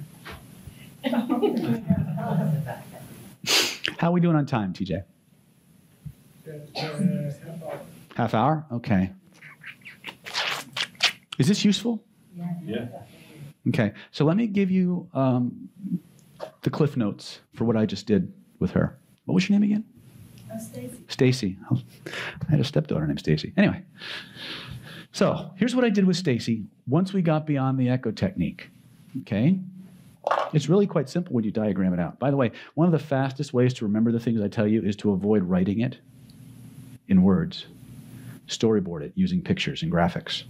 [3.99, 5.03] How are we doing on time, TJ?
[8.15, 8.65] Half hour?
[8.71, 9.11] Okay.
[11.37, 12.03] Is this useful?
[12.63, 12.87] Yeah.
[13.69, 13.93] Okay.
[14.11, 15.69] So let me give you um,
[16.65, 18.97] the cliff notes for what I just did with her.
[19.25, 19.85] What was your name again?
[20.51, 20.57] Uh,
[21.07, 21.57] Stacy.
[21.71, 21.79] Oh,
[22.47, 23.53] I had a stepdaughter named Stacy.
[23.55, 23.83] Anyway,
[25.11, 28.69] so here's what I did with Stacy once we got beyond the echo technique.
[29.21, 29.59] Okay,
[30.53, 32.17] It's really quite simple when you diagram it out.
[32.19, 34.81] By the way, one of the fastest ways to remember the things I tell you
[34.81, 35.99] is to avoid writing it
[37.07, 37.67] in words.
[38.47, 40.43] Storyboard it using pictures and graphics,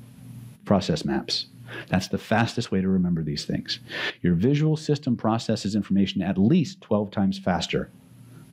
[0.63, 1.47] process maps.
[1.89, 3.79] That's the fastest way to remember these things.
[4.21, 7.89] Your visual system processes information at least 12 times faster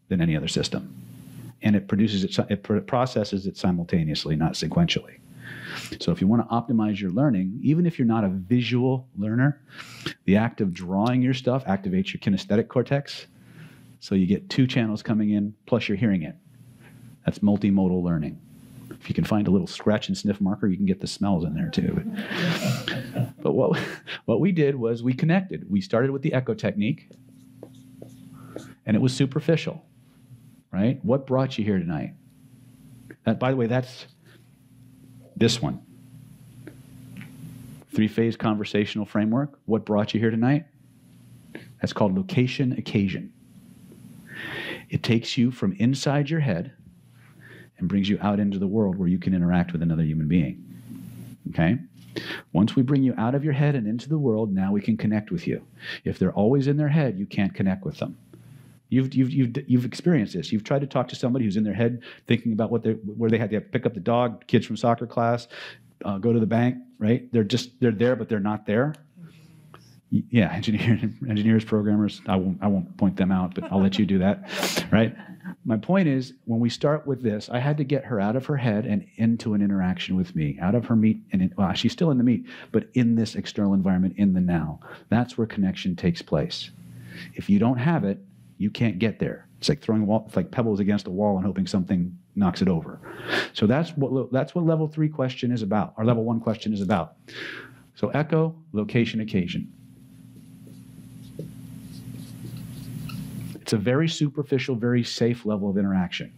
[0.09, 0.94] than any other system.
[1.62, 5.18] And it produces it, it processes it simultaneously, not sequentially.
[6.01, 9.61] So if you want to optimize your learning, even if you're not a visual learner,
[10.25, 13.27] the act of drawing your stuff activates your kinesthetic cortex.
[14.01, 16.37] So you get two channels coming in, plus you're hearing it.
[17.25, 18.40] That's multimodal learning.
[19.00, 21.44] If you can find a little scratch and sniff marker, you can get the smells
[21.44, 22.02] in there too.
[23.42, 23.78] but what,
[24.24, 25.70] what we did was we connected.
[25.70, 27.11] We started with the echo technique,
[28.87, 29.85] and it was superficial,
[30.72, 31.02] right?
[31.05, 32.14] What brought you here tonight?
[33.24, 34.07] That, by the way, that's
[35.37, 35.81] this one.
[37.94, 39.59] Three phase conversational framework.
[39.66, 40.66] What brought you here tonight?
[41.81, 43.33] That's called location occasion.
[44.88, 46.72] It takes you from inside your head
[47.83, 50.64] and brings you out into the world where you can interact with another human being.
[51.51, 51.79] Okay?
[52.53, 54.97] Once we bring you out of your head and into the world, now we can
[54.97, 55.66] connect with you.
[56.05, 58.16] If they're always in their head, you can't connect with them.
[58.88, 60.53] You've, you've, you've, you've experienced this.
[60.53, 63.31] You've tried to talk to somebody who's in their head thinking about what they where
[63.31, 65.49] they had to pick up the dog, kids from soccer class,
[66.05, 67.33] uh, go to the bank, right?
[67.33, 68.95] They're just they're there, but they're not there.
[70.12, 72.20] Yeah, engineers, engineers, programmers.
[72.27, 75.16] I won't I won't point them out, but I'll let you do that, right?
[75.64, 78.44] My point is, when we start with this, I had to get her out of
[78.46, 81.72] her head and into an interaction with me, out of her meat, and in, well,
[81.72, 84.81] she's still in the meat, but in this external environment, in the now.
[85.09, 86.70] That's where connection takes place.
[87.35, 88.18] If you don't have it,
[88.59, 89.48] you can't get there.
[89.59, 92.68] It's like throwing wall, it's like pebbles against a wall and hoping something knocks it
[92.68, 93.01] over.
[93.55, 96.83] So that's what that's what level three question is about, or level one question is
[96.83, 97.14] about.
[97.94, 99.72] So echo, location, occasion.
[103.73, 106.31] It's a very superficial, very safe level of interaction.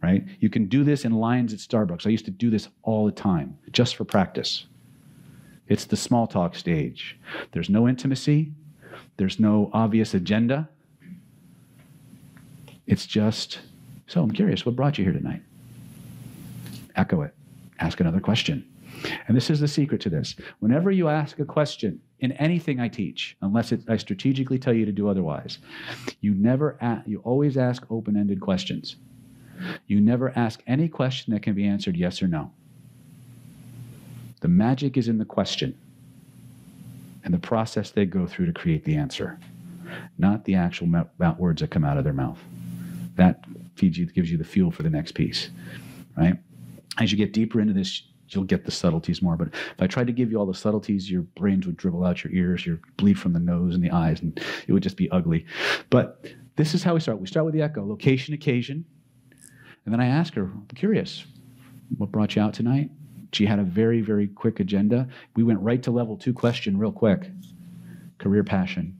[0.00, 0.24] Right?
[0.38, 2.06] You can do this in lines at Starbucks.
[2.06, 4.66] I used to do this all the time, just for practice.
[5.66, 7.18] It's the small talk stage.
[7.50, 8.52] There's no intimacy,
[9.16, 10.68] there's no obvious agenda.
[12.86, 13.58] It's just,
[14.06, 15.42] so I'm curious, what brought you here tonight?
[16.94, 17.34] Echo it.
[17.80, 18.64] Ask another question.
[19.26, 20.36] And this is the secret to this.
[20.60, 24.86] Whenever you ask a question in anything I teach, unless it, I strategically tell you
[24.86, 25.58] to do otherwise,
[26.20, 28.96] you never ask, you always ask open-ended questions.
[29.86, 32.52] You never ask any question that can be answered yes or no.
[34.40, 35.76] The magic is in the question
[37.24, 39.38] and the process they go through to create the answer,
[40.16, 40.88] not the actual
[41.38, 42.38] words that come out of their mouth.
[43.16, 45.50] That feeds you, gives you the fuel for the next piece,
[46.16, 46.38] right?
[46.98, 48.02] As you get deeper into this,
[48.34, 49.36] you'll get the subtleties more.
[49.36, 52.24] But if I tried to give you all the subtleties, your brains would dribble out
[52.24, 55.10] your ears, your bleed from the nose and the eyes, and it would just be
[55.10, 55.46] ugly.
[55.90, 57.18] But this is how we start.
[57.18, 58.84] We start with the echo, location, occasion,
[59.84, 61.24] and then I ask her, I'm curious,
[61.98, 62.90] what brought you out tonight?
[63.32, 65.08] She had a very, very quick agenda.
[65.34, 67.30] We went right to level two question real quick
[68.18, 68.96] career passion.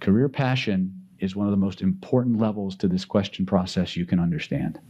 [0.00, 4.18] Career passion is one of the most important levels to this question process you can
[4.18, 4.80] understand.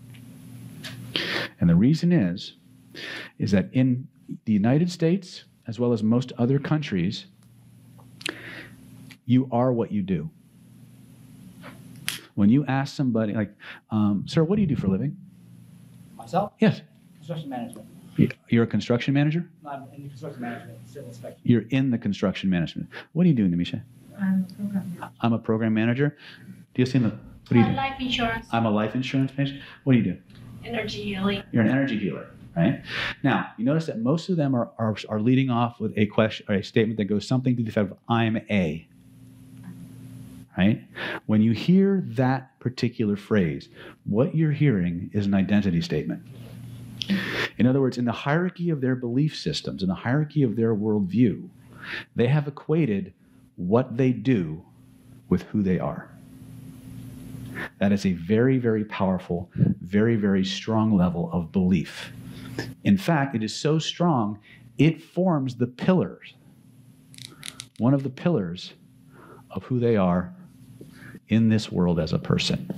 [1.62, 2.55] And the reason is,
[3.38, 4.09] is that in
[4.46, 7.27] the United States, as well as most other countries,
[9.27, 10.29] you are what you do.
[12.35, 13.55] When you ask somebody, like,
[13.92, 15.16] um, sir, what do you do for a living?
[16.16, 16.53] Myself?
[16.59, 16.81] Yes.
[17.18, 17.87] Construction management.
[18.48, 19.48] You're a construction manager?
[19.62, 21.40] No, I'm in the construction management, civil inspection.
[21.44, 22.88] You're in the construction management.
[23.12, 23.83] What are you doing, Namisha?
[24.20, 24.72] I'm a program.
[24.98, 25.11] manager.
[25.20, 26.16] I'm a program manager.
[26.75, 27.20] Do you see the, what
[27.51, 27.72] do you do?
[27.72, 29.61] Life insurance, I'm a life insurance manager.
[29.85, 30.18] What do you do?
[30.64, 31.42] Energy healing.
[31.53, 32.83] You're an energy healer, right?
[33.22, 36.46] Now, you notice that most of them are, are, are leading off with a question
[36.48, 38.87] or a statement that goes something to the effect of, I'm a.
[40.57, 40.83] Right?
[41.27, 43.68] When you hear that particular phrase,
[44.05, 46.22] what you're hearing is an identity statement.
[47.57, 50.75] In other words, in the hierarchy of their belief systems, in the hierarchy of their
[50.75, 51.48] worldview,
[52.14, 53.12] they have equated
[53.57, 54.62] what they do
[55.29, 56.11] with who they are.
[57.83, 62.12] That is a very, very powerful, very, very strong level of belief.
[62.85, 64.38] In fact, it is so strong,
[64.79, 66.35] it forms the pillars,
[67.79, 68.75] one of the pillars
[69.51, 70.33] of who they are
[71.27, 72.71] in this world as a person.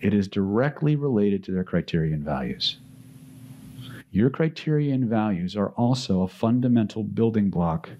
[0.00, 2.78] It is directly related to their criterion values.
[4.10, 7.90] Your criterion values are also a fundamental building block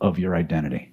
[0.00, 0.91] of your identity.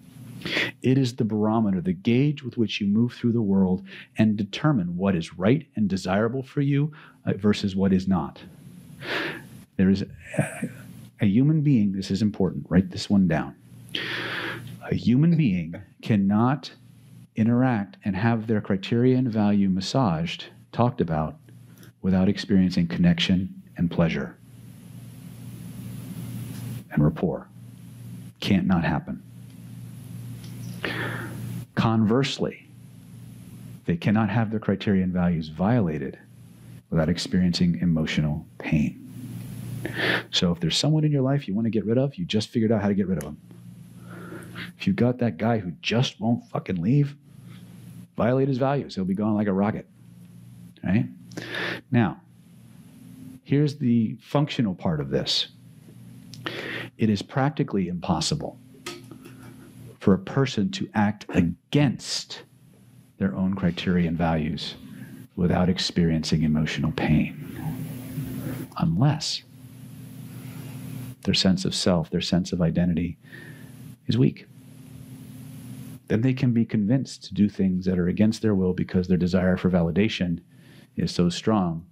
[0.82, 3.84] It is the barometer, the gauge with which you move through the world
[4.18, 6.92] and determine what is right and desirable for you
[7.26, 8.42] uh, versus what is not.
[9.76, 10.04] There is
[10.38, 10.70] a,
[11.22, 13.56] a human being, this is important, write this one down.
[14.90, 16.72] A human being cannot
[17.36, 21.38] interact and have their criteria and value massaged, talked about,
[22.02, 24.38] without experiencing connection and pleasure
[26.92, 27.48] and rapport.
[28.40, 29.22] Can't not happen.
[31.80, 32.68] Conversely,
[33.86, 36.20] they cannot have their criteria and values violated
[36.90, 39.10] without experiencing emotional pain.
[40.30, 42.50] So if there's someone in your life you want to get rid of, you just
[42.50, 43.38] figured out how to get rid of them.
[44.78, 47.16] If you've got that guy who just won't fucking leave,
[48.18, 48.96] violate his values.
[48.96, 49.88] He'll be gone like a rocket.
[50.84, 51.08] Right?
[51.92, 52.20] Now,
[53.46, 55.48] here's the functional part of this
[56.98, 58.60] it is practically impossible
[60.10, 62.42] for a person to act against
[63.20, 64.74] their own criteria and values
[65.36, 67.38] without experiencing emotional pain.
[68.80, 69.44] Unless
[71.26, 73.20] their sense of self, their sense of identity
[74.08, 74.48] is weak.
[76.08, 79.16] Then they can be convinced to do things that are against their will because their
[79.16, 80.40] desire for validation
[80.98, 81.86] is so strong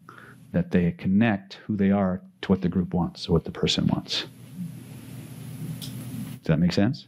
[0.53, 3.85] that they connect who they are to what the group wants or what the person
[3.85, 4.25] wants.
[5.81, 7.05] Does that make sense?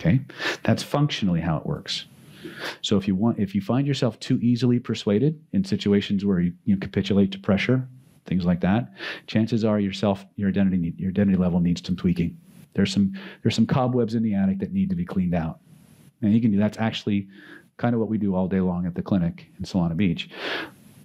[0.00, 0.20] Okay?
[0.62, 2.06] That's functionally how it works.
[2.82, 6.52] So if you want if you find yourself too easily persuaded in situations where you,
[6.64, 7.86] you capitulate to pressure,
[8.26, 8.92] things like that,
[9.26, 12.38] chances are yourself your identity your identity level needs some tweaking.
[12.74, 15.58] There's some there's some cobwebs in the attic that need to be cleaned out.
[16.22, 17.28] And you can do that's actually
[17.76, 20.30] kind of what we do all day long at the clinic in Solana Beach.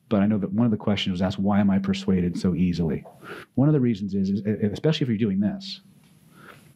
[0.10, 2.54] But I know that one of the questions was asked, why am I persuaded so
[2.54, 3.04] easily?
[3.56, 5.82] One of the reasons is, is especially if you're doing this,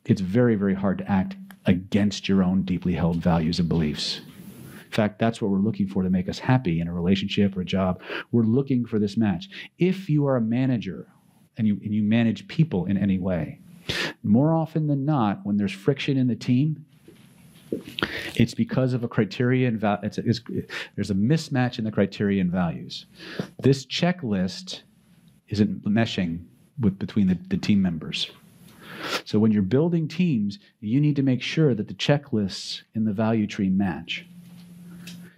[0.06, 1.36] it's very, very hard to act
[1.68, 4.22] against your own deeply held values and beliefs.
[4.86, 7.62] In fact, that's what we're looking for to make us happy in a relationship or
[7.62, 8.02] a job.
[8.32, 9.50] We're looking for this match.
[9.78, 11.08] If you are a manager
[11.58, 13.60] and you, and you manage people in any way,
[14.24, 16.86] more often than not, when there's friction in the team,
[18.36, 20.42] it's because of a criteria and val- it's, it's,
[20.96, 23.06] there's a mismatch in the criteria and values.
[23.60, 24.82] This checklist
[25.50, 26.46] isn't meshing
[26.80, 28.32] with between the, the team members.
[29.26, 33.14] So when you're building teams, you need to make sure that the checklists in the
[33.14, 34.26] value tree match.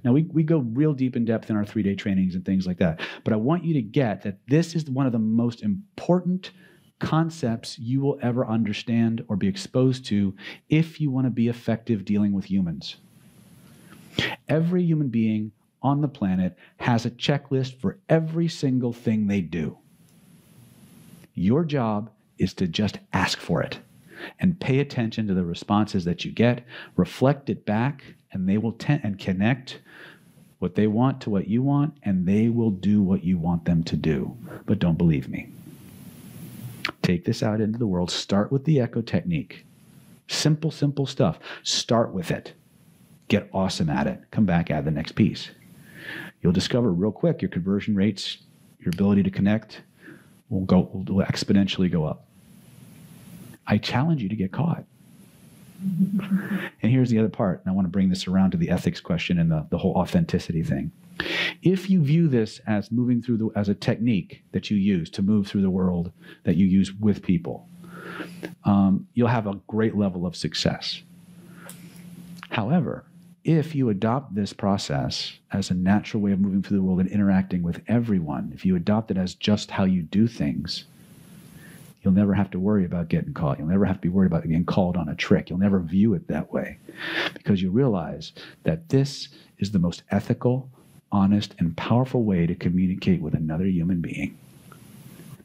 [0.03, 2.65] Now, we, we go real deep in depth in our three day trainings and things
[2.65, 3.01] like that.
[3.23, 6.51] But I want you to get that this is one of the most important
[6.99, 10.35] concepts you will ever understand or be exposed to
[10.69, 12.97] if you want to be effective dealing with humans.
[14.47, 15.51] Every human being
[15.81, 19.77] on the planet has a checklist for every single thing they do.
[21.33, 23.79] Your job is to just ask for it
[24.39, 28.71] and pay attention to the responses that you get, reflect it back, and they will
[28.73, 29.79] tend and connect
[30.59, 33.83] what they want to what you want, and they will do what you want them
[33.83, 34.35] to do.
[34.65, 35.47] But don't believe me.
[37.01, 38.11] Take this out into the world.
[38.11, 39.65] Start with the echo technique.
[40.27, 41.39] Simple, simple stuff.
[41.63, 42.53] Start with it.
[43.29, 44.21] Get awesome at it.
[44.31, 45.49] Come back, add the next piece.
[46.41, 48.37] You'll discover real quick your conversion rates,
[48.79, 49.81] your ability to connect
[50.49, 52.28] will go will exponentially go up.
[53.69, 54.83] I challenge you to get caught.
[55.81, 58.99] and here's the other part, and I want to bring this around to the ethics
[58.99, 60.91] question and the, the whole authenticity thing.
[61.61, 65.21] If you view this as moving through the as a technique that you use to
[65.21, 66.11] move through the world
[66.43, 67.67] that you use with people,
[68.63, 71.01] um, you'll have a great level of success.
[72.49, 73.05] However,
[73.43, 77.09] if you adopt this process as a natural way of moving through the world and
[77.09, 80.85] interacting with everyone, if you adopt it as just how you do things,
[82.01, 83.59] you'll never have to worry about getting caught.
[83.59, 85.49] You'll never have to be worried about getting called on a trick.
[85.49, 86.77] You'll never view it that way
[87.33, 88.31] because you realize
[88.63, 90.69] that this is the most ethical,
[91.11, 94.37] honest, and powerful way to communicate with another human being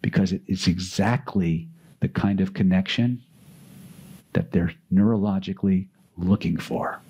[0.00, 1.68] because it's exactly
[2.00, 3.22] the kind of connection
[4.34, 5.86] that they're neurologically
[6.16, 7.00] looking for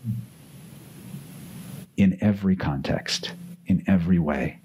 [1.96, 3.32] in every context,
[3.66, 4.58] in every way.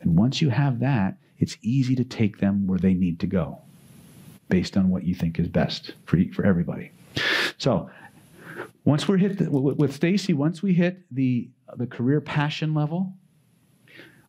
[0.00, 3.60] And once you have that, it's easy to take them where they need to go
[4.48, 6.92] based on what you think is best for, for everybody.
[7.58, 7.90] So
[8.84, 13.12] once we're hit the, with Stacy, once we hit the, the career passion level,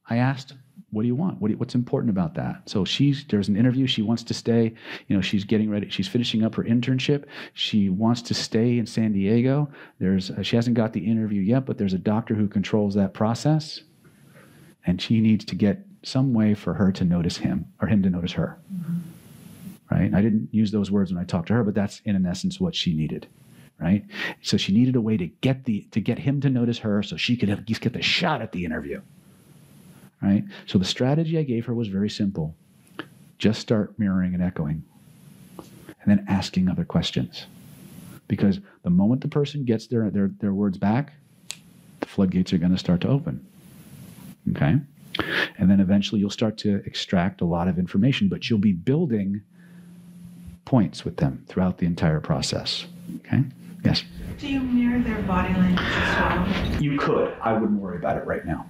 [0.10, 0.54] I asked,
[0.92, 1.42] what do you want?
[1.42, 2.62] What do you, what's important about that?
[2.70, 3.88] So she's there's an interview.
[3.88, 4.74] She wants to stay.
[5.08, 5.90] You know, she's getting ready.
[5.90, 7.26] She's finishing up her internship.
[7.54, 9.70] She wants to stay in San Diego.
[10.00, 13.82] There's she hasn't got the interview yet, but there's a doctor who controls that process,
[14.86, 18.10] and she needs to get some way for her to notice him or him to
[18.10, 18.58] notice her.
[18.74, 19.00] Mm-hmm.
[19.92, 20.14] Right?
[20.14, 22.60] I didn't use those words when I talked to her, but that's in an essence
[22.60, 23.28] what she needed
[23.80, 24.04] right?
[24.42, 27.16] So she needed a way to get the to get him to notice her, so
[27.16, 29.02] she could at least get the shot at the interview
[30.22, 30.44] right?
[30.66, 32.56] So the strategy I gave her was very simple.
[33.38, 34.84] just start mirroring and echoing
[35.60, 37.46] and then asking other questions.
[38.28, 41.14] Because the moment the person gets their, their, their words back,
[42.00, 43.46] the floodgates are going to start to open.
[44.52, 44.78] Okay?
[45.58, 49.42] And then eventually you'll start to extract a lot of information, but you'll be building
[50.68, 52.88] points with them throughout the entire process.
[53.20, 53.42] Okay?
[53.86, 54.04] Yes?
[54.38, 56.84] Do you mirror their body language as well?
[56.84, 57.34] You could.
[57.42, 58.66] I wouldn't worry about it right now.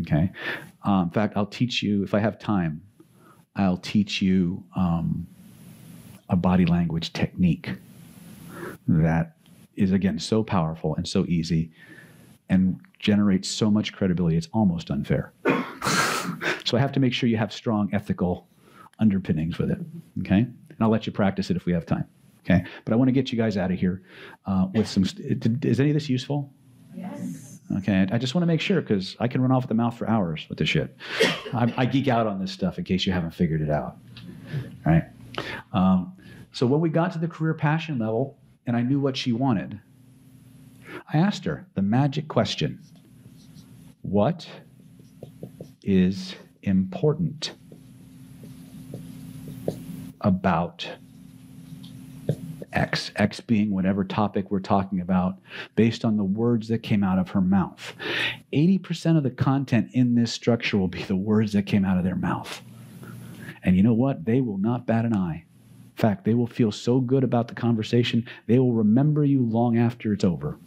[0.00, 0.32] Okay.
[0.82, 2.80] Um, in fact, I'll teach you, if I have time,
[3.54, 5.26] I'll teach you um,
[6.30, 7.72] a body language technique
[8.88, 9.36] that
[9.76, 11.70] is, again, so powerful and so easy
[12.48, 15.34] and generates so much credibility, it's almost unfair.
[16.64, 18.45] so I have to make sure you have strong ethical
[18.98, 19.78] underpinnings with it.
[20.20, 20.40] Okay.
[20.40, 22.04] And I'll let you practice it if we have time.
[22.44, 22.64] Okay.
[22.84, 24.02] But I want to get you guys out of here
[24.46, 25.04] uh, with some.
[25.04, 26.52] St- is any of this useful?
[26.94, 27.56] Yes.
[27.78, 29.96] Okay, I just want to make sure because I can run off at the mouth
[29.96, 30.96] for hours with this shit.
[31.52, 33.96] I, I geek out on this stuff in case you haven't figured it out.
[34.86, 35.04] All right.
[35.72, 36.12] Um,
[36.52, 39.80] so when we got to the career passion level and I knew what she wanted,
[41.12, 42.80] I asked her the magic question
[44.02, 44.48] What
[45.82, 47.54] is important
[50.26, 50.88] about
[52.72, 55.38] X, X being whatever topic we're talking about,
[55.76, 57.94] based on the words that came out of her mouth.
[58.52, 62.02] 80% of the content in this structure will be the words that came out of
[62.02, 62.60] their mouth.
[63.62, 64.24] And you know what?
[64.24, 65.44] They will not bat an eye.
[65.44, 69.78] In fact, they will feel so good about the conversation, they will remember you long
[69.78, 70.58] after it's over.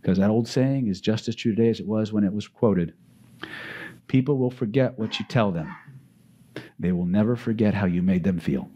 [0.00, 2.46] Because that old saying is just as true today as it was when it was
[2.46, 2.94] quoted.
[4.06, 5.74] People will forget what you tell them,
[6.82, 8.68] they will never forget how you made them feel.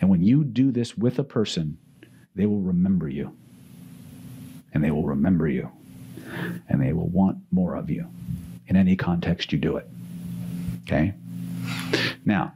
[0.00, 1.76] And when you do this with a person,
[2.34, 3.36] they will remember you.
[4.72, 5.70] And they will remember you.
[6.68, 8.08] And they will want more of you
[8.66, 9.86] in any context you do it.
[10.82, 11.12] Okay?
[12.24, 12.54] Now,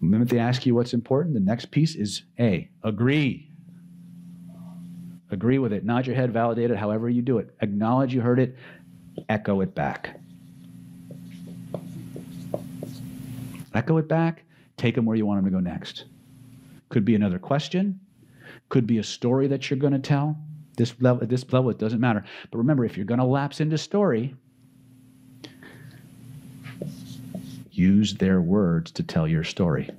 [0.00, 3.48] the they ask you what's important, the next piece is A, agree.
[5.30, 5.84] Agree with it.
[5.84, 7.50] Nod your head, validate it, however you do it.
[7.60, 8.56] Acknowledge you heard it,
[9.28, 10.21] echo it back.
[13.74, 14.44] Echo it back,
[14.76, 16.04] take them where you want them to go next.
[16.88, 18.00] Could be another question,
[18.68, 20.36] could be a story that you're going to tell.
[20.76, 22.24] This level, at this level, it doesn't matter.
[22.50, 24.34] But remember, if you're going to lapse into story,
[27.70, 29.90] use their words to tell your story.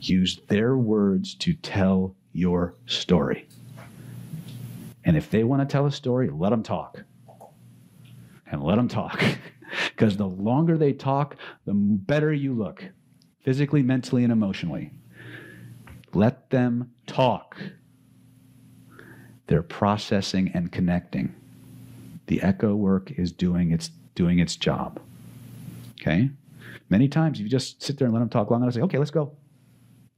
[0.00, 3.48] Use their words to tell your story.
[5.04, 7.04] And if they want to tell a story, let them talk.
[8.50, 9.22] And let them talk.
[9.88, 12.84] Because the longer they talk, the better you look,
[13.40, 14.90] physically, mentally, and emotionally.
[16.12, 17.56] Let them talk.
[19.46, 21.34] They're processing and connecting.
[22.26, 25.00] The echo work is doing its doing its job.
[26.00, 26.30] Okay?
[26.90, 29.10] Many times you just sit there and let them talk long enough say, okay, let's
[29.10, 29.32] go.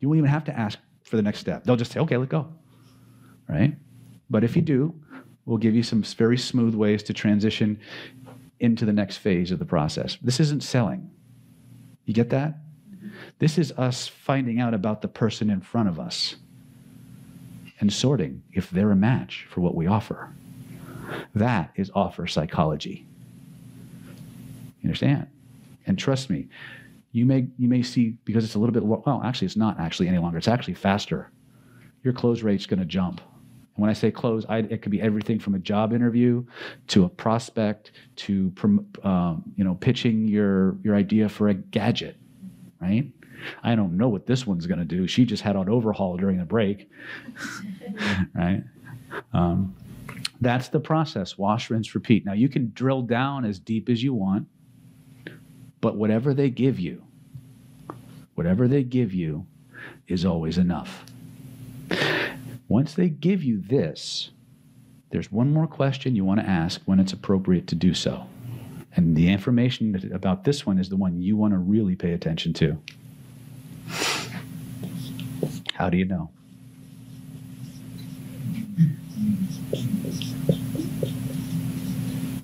[0.00, 1.64] You won't even have to ask for the next step.
[1.64, 2.48] They'll just say, okay, let's go.
[3.48, 3.76] Right?
[4.34, 4.92] But if you do,
[5.46, 7.78] we'll give you some very smooth ways to transition
[8.58, 10.18] into the next phase of the process.
[10.20, 11.08] This isn't selling.
[12.04, 12.56] You get that?
[13.38, 16.34] This is us finding out about the person in front of us
[17.78, 20.30] and sorting if they're a match for what we offer.
[21.36, 23.06] That is offer psychology.
[24.82, 25.28] You understand?
[25.86, 26.48] And trust me,
[27.12, 30.08] you may you may see because it's a little bit well, actually it's not actually
[30.08, 30.38] any longer.
[30.38, 31.30] It's actually faster.
[32.02, 33.20] Your close rate's going to jump.
[33.76, 36.44] And when I say close, I, it could be everything from a job interview
[36.88, 38.52] to a prospect to
[39.02, 42.16] um, you know pitching your your idea for a gadget,
[42.80, 43.10] right?
[43.62, 45.06] I don't know what this one's going to do.
[45.06, 46.88] She just had an overhaul during the break,
[48.34, 48.62] right?
[49.32, 49.74] Um,
[50.40, 51.36] that's the process.
[51.36, 52.24] Wash, rinse, repeat.
[52.24, 54.46] Now you can drill down as deep as you want,
[55.80, 57.02] but whatever they give you,
[58.34, 59.46] whatever they give you,
[60.06, 61.04] is always enough.
[62.74, 64.30] Once they give you this,
[65.10, 68.26] there's one more question you want to ask when it's appropriate to do so.
[68.96, 72.52] And the information about this one is the one you want to really pay attention
[72.54, 72.76] to.
[75.74, 76.32] How do you know?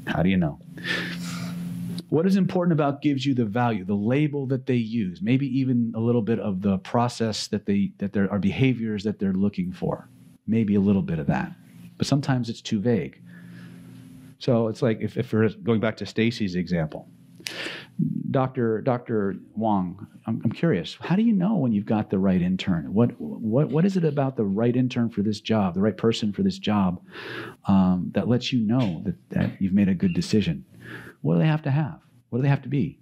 [0.06, 0.60] How do you know?
[2.08, 5.92] What is important about gives you the value, the label that they use, maybe even
[5.96, 9.72] a little bit of the process that they that there are behaviors that they're looking
[9.72, 10.08] for.
[10.50, 11.52] Maybe a little bit of that.
[11.96, 13.20] But sometimes it's too vague.
[14.38, 17.08] So it's like if, if we're going back to Stacy's example,
[18.30, 18.80] Dr.
[18.80, 19.36] Dr.
[19.54, 20.96] Wong, I'm, I'm curious.
[21.00, 22.92] How do you know when you've got the right intern?
[22.92, 26.32] What what what is it about the right intern for this job, the right person
[26.32, 27.00] for this job,
[27.66, 30.64] um, that lets you know that, that you've made a good decision?
[31.20, 32.00] What do they have to have?
[32.30, 32.98] What do they have to be?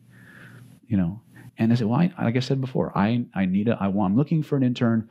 [0.86, 1.20] You know.
[1.60, 4.12] And I said, well, I, like I said before, I I need a I want
[4.12, 5.08] I'm looking for an intern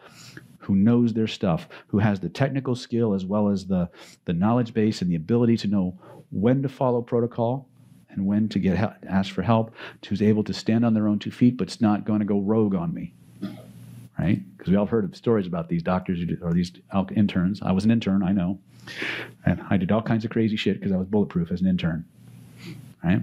[0.67, 3.89] who knows their stuff, who has the technical skill as well as the
[4.25, 5.97] the knowledge base and the ability to know
[6.29, 7.69] when to follow protocol
[8.09, 9.73] and when to get help, ask for help,
[10.09, 12.75] who's able to stand on their own two feet, but's not going to go rogue
[12.75, 13.13] on me.
[14.19, 14.41] Right?
[14.57, 16.73] Because we all heard of stories about these doctors or these
[17.15, 17.61] interns.
[17.61, 18.59] I was an intern, I know.
[19.45, 22.03] And I did all kinds of crazy shit because I was bulletproof as an intern.
[23.03, 23.21] Right?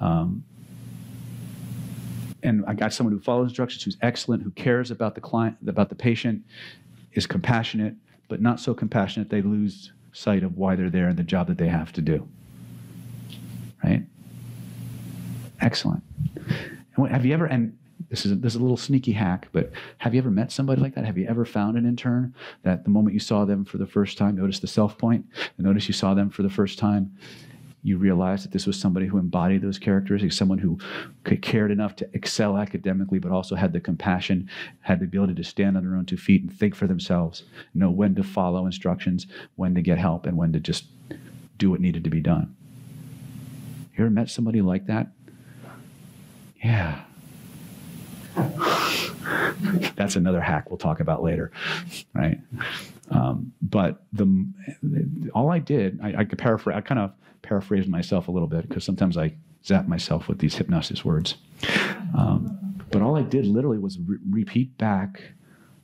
[0.00, 0.44] Um,
[2.42, 5.88] and I got someone who follows instructions, who's excellent, who cares about the client, about
[5.88, 6.42] the patient,
[7.12, 7.94] is compassionate,
[8.28, 11.58] but not so compassionate they lose sight of why they're there and the job that
[11.58, 12.26] they have to do.
[13.82, 14.04] Right?
[15.60, 16.02] Excellent.
[16.96, 17.76] What, have you ever, and
[18.10, 20.80] this is, a, this is a little sneaky hack, but have you ever met somebody
[20.82, 21.04] like that?
[21.04, 24.18] Have you ever found an intern that the moment you saw them for the first
[24.18, 25.24] time, notice the self point,
[25.56, 27.16] and notice you saw them for the first time,
[27.84, 30.78] you realized that this was somebody who embodied those characteristics, someone who
[31.40, 34.48] cared enough to excel academically, but also had the compassion,
[34.82, 37.42] had the ability to stand on their own two feet and think for themselves,
[37.74, 39.26] know when to follow instructions,
[39.56, 40.84] when to get help, and when to just
[41.58, 42.54] do what needed to be done.
[43.96, 45.08] You ever met somebody like that?
[46.62, 47.02] Yeah.
[49.96, 51.50] That's another hack we'll talk about later,
[52.14, 52.38] right?
[53.10, 54.46] Um, but the
[55.34, 56.76] all I did, I, I could paraphrase.
[56.76, 57.12] I kind of
[57.42, 59.34] paraphrased myself a little bit because sometimes I
[59.64, 61.36] zap myself with these hypnosis words.
[62.16, 62.58] Um,
[62.90, 65.22] but all I did literally was re- repeat back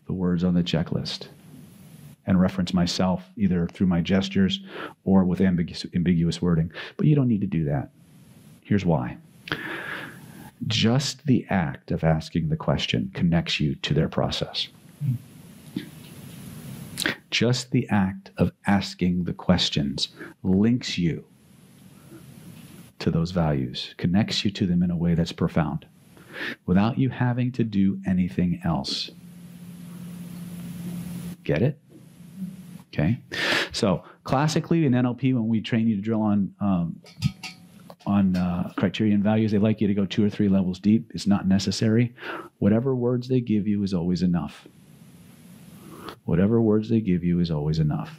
[0.06, 1.28] the words on the checklist
[2.26, 4.60] and reference myself either through my gestures
[5.04, 6.70] or with ambiguous, ambiguous wording.
[6.96, 7.90] But you don't need to do that.
[8.62, 9.16] Here's why.
[10.66, 14.68] Just the act of asking the question connects you to their process.
[17.30, 20.08] Just the act of asking the questions
[20.42, 21.24] links you
[23.00, 25.86] to those values, connects you to them in a way that's profound
[26.66, 29.10] without you having to do anything else.
[31.44, 31.78] Get it?
[32.88, 33.18] Okay.
[33.72, 37.00] So, classically in NLP, when we train you to drill on um,
[38.06, 41.10] on uh, criteria and values, they like you to go two or three levels deep.
[41.14, 42.14] It's not necessary.
[42.58, 44.66] Whatever words they give you is always enough.
[46.24, 48.18] Whatever words they give you is always enough.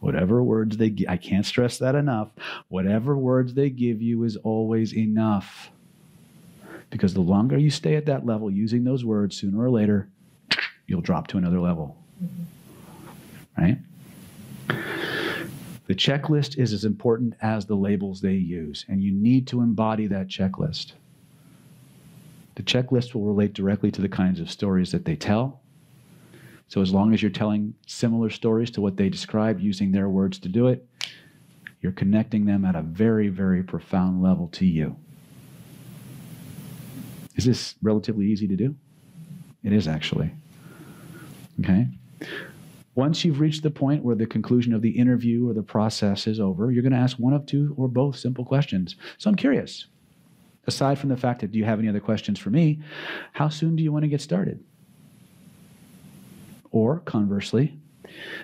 [0.00, 2.28] Whatever words they I can't stress that enough.
[2.68, 5.70] Whatever words they give you is always enough.
[6.90, 10.08] Because the longer you stay at that level using those words, sooner or later,
[10.86, 11.96] you'll drop to another level.
[12.22, 13.62] Mm-hmm.
[13.62, 13.78] Right?
[15.86, 20.08] The checklist is as important as the labels they use, and you need to embody
[20.08, 20.92] that checklist.
[22.56, 25.60] The checklist will relate directly to the kinds of stories that they tell.
[26.68, 30.38] So, as long as you're telling similar stories to what they describe using their words
[30.40, 30.86] to do it,
[31.80, 34.96] you're connecting them at a very, very profound level to you.
[37.36, 38.74] Is this relatively easy to do?
[39.62, 40.32] It is actually.
[41.60, 41.86] Okay?
[42.94, 46.40] Once you've reached the point where the conclusion of the interview or the process is
[46.40, 48.96] over, you're going to ask one of two or both simple questions.
[49.18, 49.86] So I'm curious,
[50.66, 52.80] aside from the fact that do you have any other questions for me,
[53.32, 54.64] how soon do you want to get started?
[56.76, 57.78] Or conversely,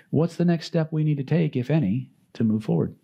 [0.08, 2.94] what's the next step we need to take, if any, to move forward?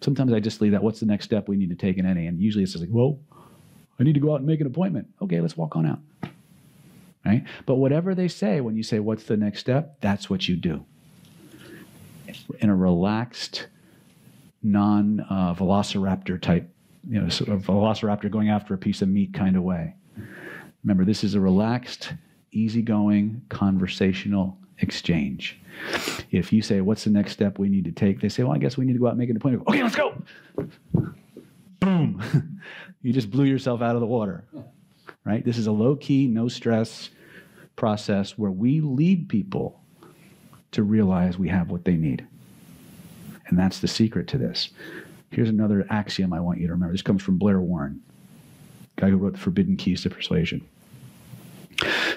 [0.00, 2.26] Sometimes I just leave that, what's the next step we need to take in any?
[2.26, 3.18] And usually it's just like, well,
[3.98, 5.08] I need to go out and make an appointment.
[5.20, 6.00] Okay, let's walk on out
[7.24, 7.44] right?
[7.66, 10.00] But whatever they say when you say, What's the next step?
[10.00, 10.84] That's what you do.
[12.60, 13.68] In a relaxed,
[14.62, 16.68] non uh, velociraptor type,
[17.08, 19.94] you know, sort of velociraptor going after a piece of meat kind of way.
[20.82, 22.12] Remember, this is a relaxed,
[22.54, 25.60] easygoing, conversational exchange.
[26.30, 28.20] If you say, What's the next step we need to take?
[28.20, 29.68] They say, Well, I guess we need to go out and make an appointment.
[29.68, 30.14] Okay, let's go.
[31.80, 32.60] Boom.
[33.02, 34.44] you just blew yourself out of the water
[35.24, 35.44] right?
[35.44, 37.10] This is a low key, no stress
[37.76, 39.80] process where we lead people
[40.72, 42.26] to realize we have what they need.
[43.46, 44.70] And that's the secret to this.
[45.30, 46.92] Here's another axiom I want you to remember.
[46.92, 48.00] This comes from Blair Warren,
[48.96, 50.66] guy who wrote The Forbidden Keys to Persuasion.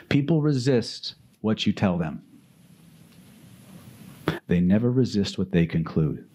[0.09, 2.23] People resist what you tell them.
[4.47, 6.25] They never resist what they conclude.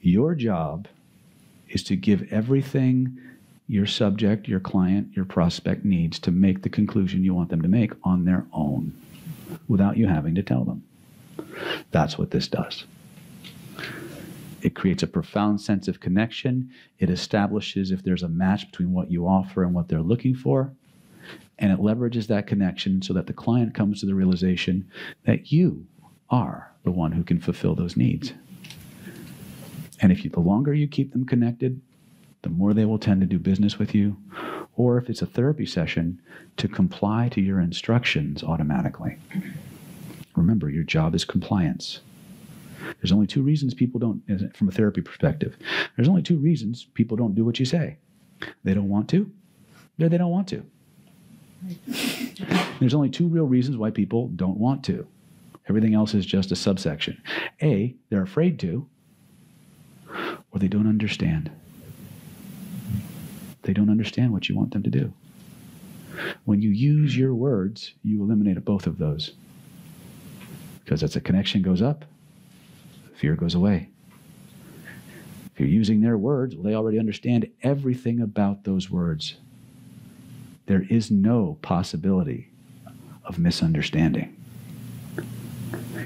[0.00, 0.88] Your job
[1.68, 3.18] is to give everything
[3.68, 7.68] your subject, your client, your prospect needs to make the conclusion you want them to
[7.68, 8.92] make on their own
[9.68, 10.82] without you having to tell them.
[11.90, 12.84] That's what this does.
[14.62, 16.70] It creates a profound sense of connection.
[16.98, 20.72] It establishes if there's a match between what you offer and what they're looking for.
[21.58, 24.90] And it leverages that connection so that the client comes to the realization
[25.24, 25.86] that you
[26.30, 28.32] are the one who can fulfill those needs.
[30.00, 31.80] And if you, the longer you keep them connected,
[32.42, 34.16] the more they will tend to do business with you.
[34.74, 36.20] Or if it's a therapy session,
[36.56, 39.16] to comply to your instructions automatically.
[40.34, 42.00] Remember, your job is compliance.
[43.00, 45.56] There's only two reasons people don't, from a therapy perspective,
[45.96, 47.98] there's only two reasons people don't do what you say.
[48.64, 49.30] They don't want to,
[50.00, 50.66] or they don't want to.
[52.80, 55.06] There's only two real reasons why people don't want to.
[55.68, 57.22] Everything else is just a subsection.
[57.62, 58.88] A, they're afraid to,
[60.50, 61.50] or they don't understand.
[63.62, 65.12] They don't understand what you want them to do.
[66.44, 69.32] When you use your words, you eliminate both of those.
[70.84, 72.04] Because as the connection goes up,
[73.14, 73.88] fear goes away.
[75.54, 79.36] If you're using their words, they already understand everything about those words.
[80.66, 82.50] There is no possibility
[83.24, 84.36] of misunderstanding.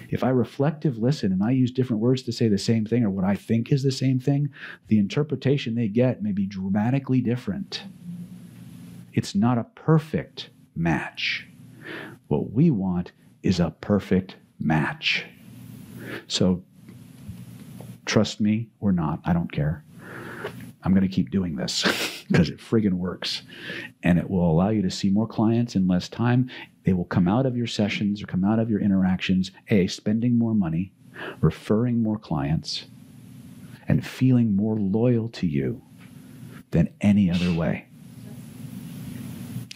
[0.09, 3.11] If I reflective listen and I use different words to say the same thing or
[3.11, 4.51] what I think is the same thing,
[4.89, 7.83] the interpretation they get may be dramatically different.
[9.13, 11.47] It's not a perfect match.
[12.29, 15.25] What we want is a perfect match.
[16.29, 16.63] So,
[18.05, 19.83] trust me or not, I don't care.
[20.83, 21.85] I'm going to keep doing this
[22.29, 23.43] because it friggin' works.
[24.03, 26.51] And it will allow you to see more clients in less time.
[26.85, 30.39] They will come out of your sessions or come out of your interactions, A, spending
[30.39, 30.93] more money,
[31.41, 32.87] referring more clients,
[33.89, 35.83] and feeling more loyal to you
[36.70, 37.87] than any other way.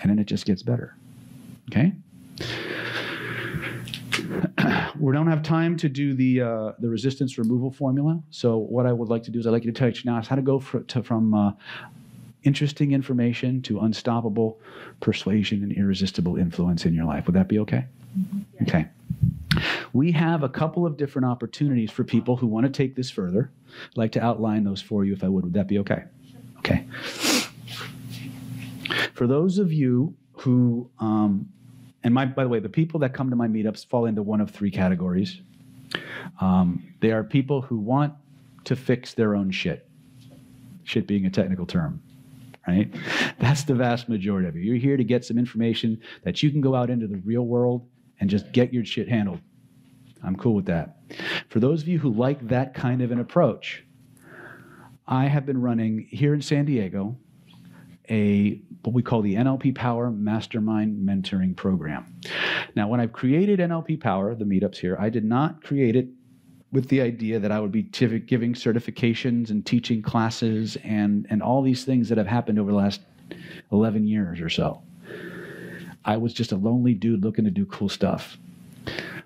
[0.02, 0.96] And then it just gets better.
[1.70, 1.92] Okay?
[4.98, 8.20] we don't have time to do the uh, the resistance removal formula.
[8.30, 10.36] So what I would like to do is I'd like you to teach now how
[10.36, 11.52] to go for, to, from uh,
[12.42, 14.58] interesting information to unstoppable
[15.00, 17.26] persuasion and irresistible influence in your life.
[17.26, 17.86] Would that be okay?
[18.18, 18.64] Mm-hmm.
[18.64, 18.88] Okay.
[19.92, 23.50] We have a couple of different opportunities for people who want to take this further.
[23.90, 25.44] I'd like to outline those for you if I would.
[25.44, 26.04] Would that be okay?
[26.58, 26.86] Okay.
[29.14, 31.48] For those of you who um,
[32.02, 34.40] and my, by the way, the people that come to my meetups fall into one
[34.40, 35.40] of three categories.
[36.40, 38.14] Um, they are people who want
[38.64, 39.86] to fix their own shit.
[40.84, 42.02] Shit being a technical term,
[42.66, 42.92] right?
[43.38, 44.62] That's the vast majority of you.
[44.62, 47.88] You're here to get some information that you can go out into the real world
[48.20, 49.40] and just get your shit handled.
[50.22, 50.98] I'm cool with that.
[51.48, 53.84] For those of you who like that kind of an approach,
[55.06, 57.16] I have been running here in San Diego
[58.10, 62.20] a what we call the NLP Power Mastermind Mentoring Program.
[62.74, 66.08] Now, when I've created NLP Power, the meetups here, I did not create it
[66.72, 71.62] with the idea that I would be giving certifications and teaching classes and, and all
[71.62, 73.00] these things that have happened over the last
[73.72, 74.82] 11 years or so.
[76.04, 78.38] I was just a lonely dude looking to do cool stuff.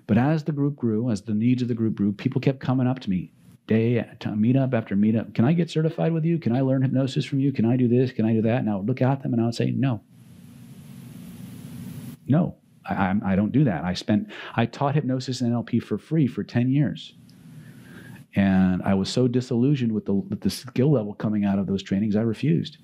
[0.07, 2.87] But as the group grew, as the needs of the group grew, people kept coming
[2.87, 3.31] up to me
[3.67, 5.33] day, meetup after meetup.
[5.33, 6.37] Can I get certified with you?
[6.37, 7.51] Can I learn hypnosis from you?
[7.51, 8.11] Can I do this?
[8.11, 8.59] Can I do that?
[8.59, 10.01] And I would look at them and I would say, no.
[12.27, 13.83] No, I, I don't do that.
[13.83, 17.13] I spent, I taught hypnosis and NLP for free for 10 years.
[18.35, 21.81] And I was so disillusioned with the, with the skill level coming out of those
[21.81, 22.77] trainings, I refused.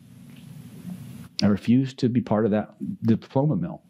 [1.44, 3.82] I refused to be part of that diploma mill.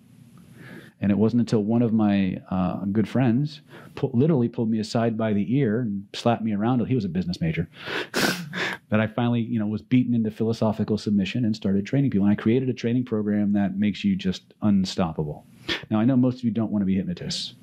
[1.02, 3.62] And it wasn't until one of my uh, good friends
[3.96, 6.86] pu- literally pulled me aside by the ear and slapped me around.
[6.86, 7.68] He was a business major.
[8.14, 12.28] that I finally, you know, was beaten into philosophical submission and started training people.
[12.28, 15.46] And I created a training program that makes you just unstoppable.
[15.90, 17.54] Now, I know most of you don't want to be hypnotists,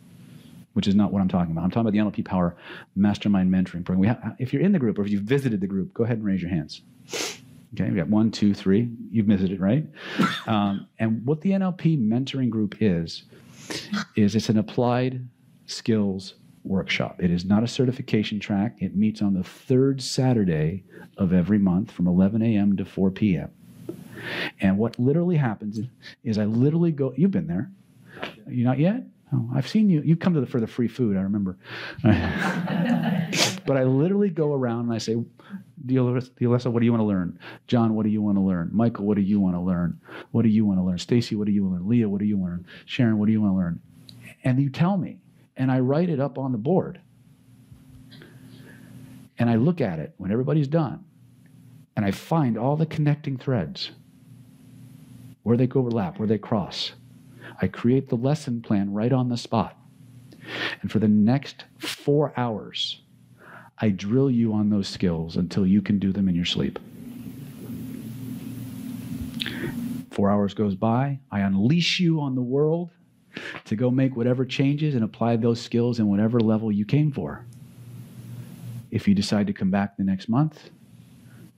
[0.79, 1.65] which is not what I'm talking about.
[1.65, 2.57] I'm talking about the NLP Power
[2.95, 4.15] Mastermind Mentoring Program.
[4.15, 6.25] Ha- if you're in the group or if you've visited the group, go ahead and
[6.25, 6.83] raise your hands.
[7.75, 8.89] Okay, we got one, two, three.
[9.11, 9.85] You've visited, right?
[10.47, 13.25] Um, and what the NLP mentoring group is,
[14.15, 15.29] is it's an applied
[15.67, 17.21] skills workshop.
[17.21, 18.77] It is not a certification track.
[18.79, 20.85] It meets on the third Saturday
[21.17, 22.77] of every month from 11 a.m.
[22.77, 23.51] to 4 p.m.
[24.61, 25.81] And what literally happens
[26.23, 27.69] is I literally go, you've been there.
[28.47, 29.03] You not yet?
[29.33, 30.01] Oh, I've seen you.
[30.03, 31.59] You come to the, for the free food, I remember.
[32.03, 35.17] but I literally go around and I say,
[35.85, 37.39] Dialessa, what do you want to learn?
[37.67, 38.71] John, what do you want to learn?
[38.73, 40.01] Michael, what do you want to learn?
[40.31, 40.99] What do you want to learn?
[40.99, 41.91] Stacy, what do you want to learn?
[41.91, 42.67] Leah, what do you want to learn?
[42.87, 43.81] Sharon, what do you want to learn?
[44.45, 45.19] And you tell me,
[45.57, 47.01] and I write it up on the board.
[49.39, 51.05] And I look at it when everybody's done,
[51.97, 53.91] and I find all the connecting threads
[55.43, 56.93] where they overlap, where they cross.
[57.61, 59.77] I create the lesson plan right on the spot.
[60.81, 63.01] And for the next four hours,
[63.79, 66.79] I drill you on those skills until you can do them in your sleep.
[70.11, 72.91] Four hours goes by, I unleash you on the world
[73.67, 77.45] to go make whatever changes and apply those skills in whatever level you came for.
[78.91, 80.71] If you decide to come back the next month,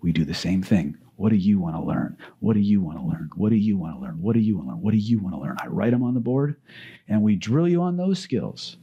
[0.03, 0.99] we do the same thing.
[1.21, 2.17] What do you want to learn?
[2.39, 3.29] What do you want to learn?
[3.37, 4.23] What do you want to learn?
[4.23, 4.81] What do you want to learn?
[4.81, 5.57] What do you want to learn?
[5.61, 6.57] I write them on the board
[7.09, 8.79] and we drill you on those skills.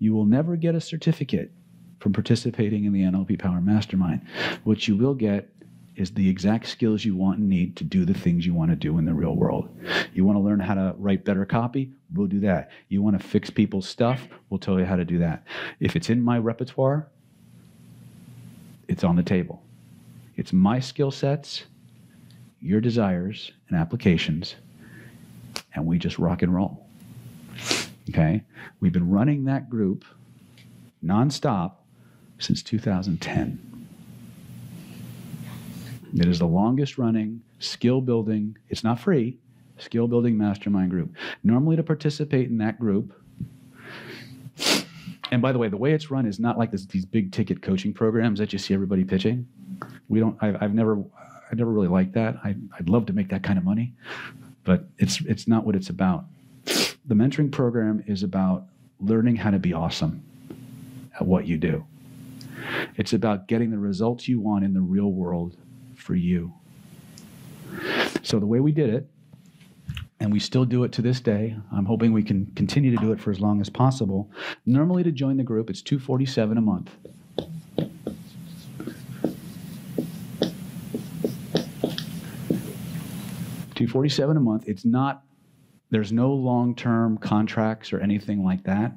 [0.00, 1.52] You will never get a certificate
[2.00, 4.26] from participating in the NLP Power Mastermind.
[4.64, 5.50] What you will get
[5.94, 8.76] is the exact skills you want and need to do the things you want to
[8.76, 9.68] do in the real world.
[10.12, 11.92] You want to learn how to write better copy?
[12.12, 12.72] We'll do that.
[12.88, 14.26] You want to fix people's stuff?
[14.50, 15.44] We'll tell you how to do that.
[15.78, 17.06] If it's in my repertoire,
[18.88, 19.62] it's on the table.
[20.38, 21.64] It's my skill sets,
[22.60, 24.54] your desires and applications,
[25.74, 26.86] and we just rock and roll.
[28.08, 28.44] Okay?
[28.78, 30.04] We've been running that group
[31.04, 31.72] nonstop
[32.38, 33.58] since 2010.
[36.14, 39.38] It is the longest running skill building, it's not free,
[39.78, 41.16] skill building mastermind group.
[41.42, 43.12] Normally, to participate in that group,
[45.32, 47.60] and by the way, the way it's run is not like this, these big ticket
[47.60, 49.48] coaching programs that you see everybody pitching.
[50.08, 50.36] We don't.
[50.40, 51.02] I've, I've never.
[51.50, 52.36] I never really liked that.
[52.44, 53.94] I, I'd love to make that kind of money,
[54.64, 56.26] but it's it's not what it's about.
[56.64, 58.64] The mentoring program is about
[59.00, 60.22] learning how to be awesome
[61.14, 61.86] at what you do.
[62.96, 65.56] It's about getting the results you want in the real world
[65.94, 66.52] for you.
[68.22, 69.08] So the way we did it,
[70.20, 71.56] and we still do it to this day.
[71.72, 74.30] I'm hoping we can continue to do it for as long as possible.
[74.66, 76.90] Normally, to join the group, it's 247 a month.
[83.78, 84.64] Two forty-seven a month.
[84.66, 85.22] It's not.
[85.90, 88.90] There's no long-term contracts or anything like that.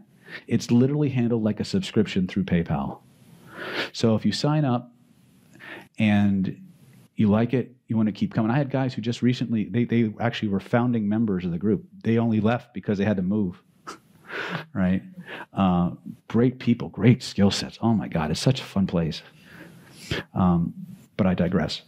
[0.47, 3.01] It's literally handled like a subscription through PayPal.
[3.93, 4.91] So if you sign up
[5.99, 6.59] and
[7.15, 8.49] you like it, you want to keep coming.
[8.49, 11.86] I had guys who just recently, they, they actually were founding members of the group.
[12.03, 13.61] They only left because they had to move,
[14.73, 15.03] right?
[15.53, 15.91] Uh,
[16.27, 17.77] great people, great skill sets.
[17.84, 19.21] Oh my God, it's such a fun place.
[20.34, 20.73] Um,
[21.17, 21.84] but I digress.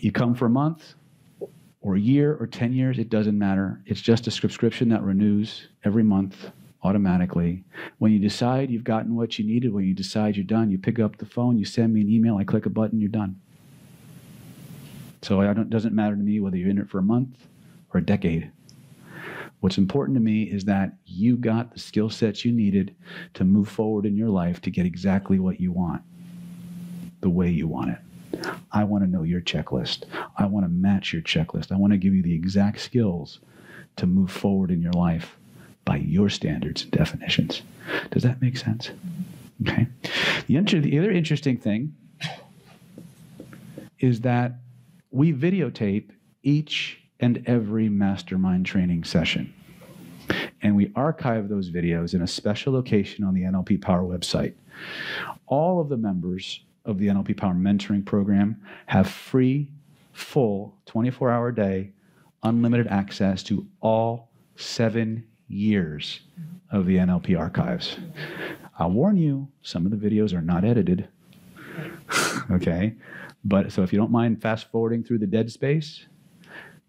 [0.00, 0.94] You come for a month
[1.80, 3.80] or a year or 10 years, it doesn't matter.
[3.86, 6.50] It's just a subscription that renews every month
[6.82, 7.64] automatically.
[7.98, 10.98] When you decide you've gotten what you needed, when you decide you're done, you pick
[10.98, 13.40] up the phone, you send me an email, I click a button, you're done.
[15.22, 17.46] So it doesn't matter to me whether you're in it for a month
[17.92, 18.50] or a decade.
[19.60, 22.94] What's important to me is that you got the skill sets you needed
[23.34, 26.02] to move forward in your life to get exactly what you want,
[27.20, 27.98] the way you want it.
[28.72, 30.04] I want to know your checklist.
[30.36, 31.72] I want to match your checklist.
[31.72, 33.40] I want to give you the exact skills
[33.96, 35.36] to move forward in your life
[35.84, 37.62] by your standards and definitions.
[38.10, 38.90] Does that make sense?
[39.62, 39.86] Okay.
[40.46, 41.94] The, inter- the other interesting thing
[43.98, 44.52] is that
[45.10, 46.10] we videotape
[46.42, 49.52] each and every mastermind training session.
[50.62, 54.54] And we archive those videos in a special location on the NLP Power website.
[55.46, 59.70] All of the members of the NLP Power mentoring program have free,
[60.12, 61.92] full, 24 hour day,
[62.42, 66.20] unlimited access to all seven years
[66.72, 67.96] of the NLP archives.
[68.78, 71.08] I'll warn you, some of the videos are not edited.
[72.50, 72.94] okay?
[73.44, 76.06] But so if you don't mind fast forwarding through the dead space,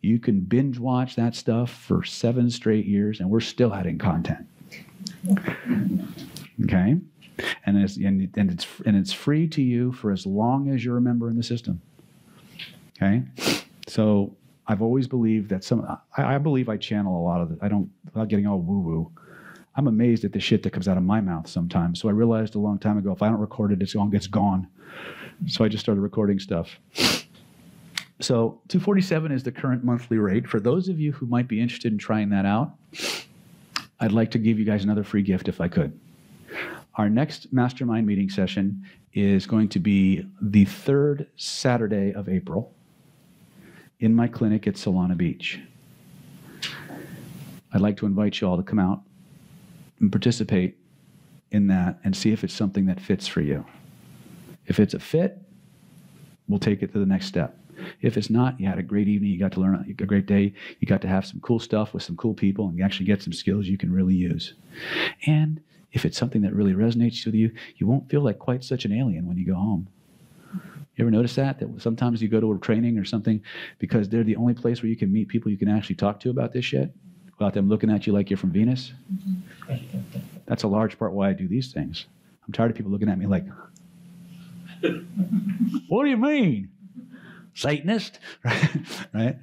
[0.01, 4.47] you can binge watch that stuff for seven straight years and we're still adding content.
[6.63, 6.97] Okay?
[7.65, 10.97] And it's, and, and, it's, and it's free to you for as long as you're
[10.97, 11.81] a member in the system.
[12.97, 13.23] Okay?
[13.87, 14.35] So
[14.67, 15.85] I've always believed that some,
[16.17, 17.59] I, I believe I channel a lot of it.
[17.61, 19.11] I don't, without getting all woo woo,
[19.75, 22.01] I'm amazed at the shit that comes out of my mouth sometimes.
[22.01, 24.27] So I realized a long time ago if I don't record it, it's gone, it's
[24.27, 24.67] gone.
[25.47, 26.77] So I just started recording stuff.
[28.21, 30.47] So 247 is the current monthly rate.
[30.47, 32.73] For those of you who might be interested in trying that out,
[34.01, 35.97] I'd like to give you guys another free gift if I could.
[36.95, 38.83] Our next mastermind meeting session
[39.13, 42.73] is going to be the third Saturday of April
[43.99, 45.59] in my clinic at Solana Beach.
[47.71, 49.01] I'd like to invite you all to come out
[49.99, 50.77] and participate
[51.51, 53.65] in that and see if it's something that fits for you.
[54.65, 55.37] If it's a fit,
[56.47, 57.57] we'll take it to the next step.
[58.01, 60.53] If it's not, you had a great evening, you got to learn a great day,
[60.79, 63.21] you got to have some cool stuff with some cool people, and you actually get
[63.21, 64.53] some skills you can really use.
[65.25, 65.61] And
[65.91, 68.91] if it's something that really resonates with you, you won't feel like quite such an
[68.91, 69.87] alien when you go home.
[70.95, 71.59] You ever notice that?
[71.59, 73.41] That sometimes you go to a training or something
[73.77, 76.29] because they're the only place where you can meet people you can actually talk to
[76.29, 76.93] about this shit
[77.37, 78.91] without them looking at you like you're from Venus?
[80.45, 82.05] That's a large part why I do these things.
[82.45, 83.45] I'm tired of people looking at me like,
[85.87, 86.69] what do you mean?
[87.53, 88.19] Satanist?
[88.43, 88.69] right?
[89.13, 89.37] right?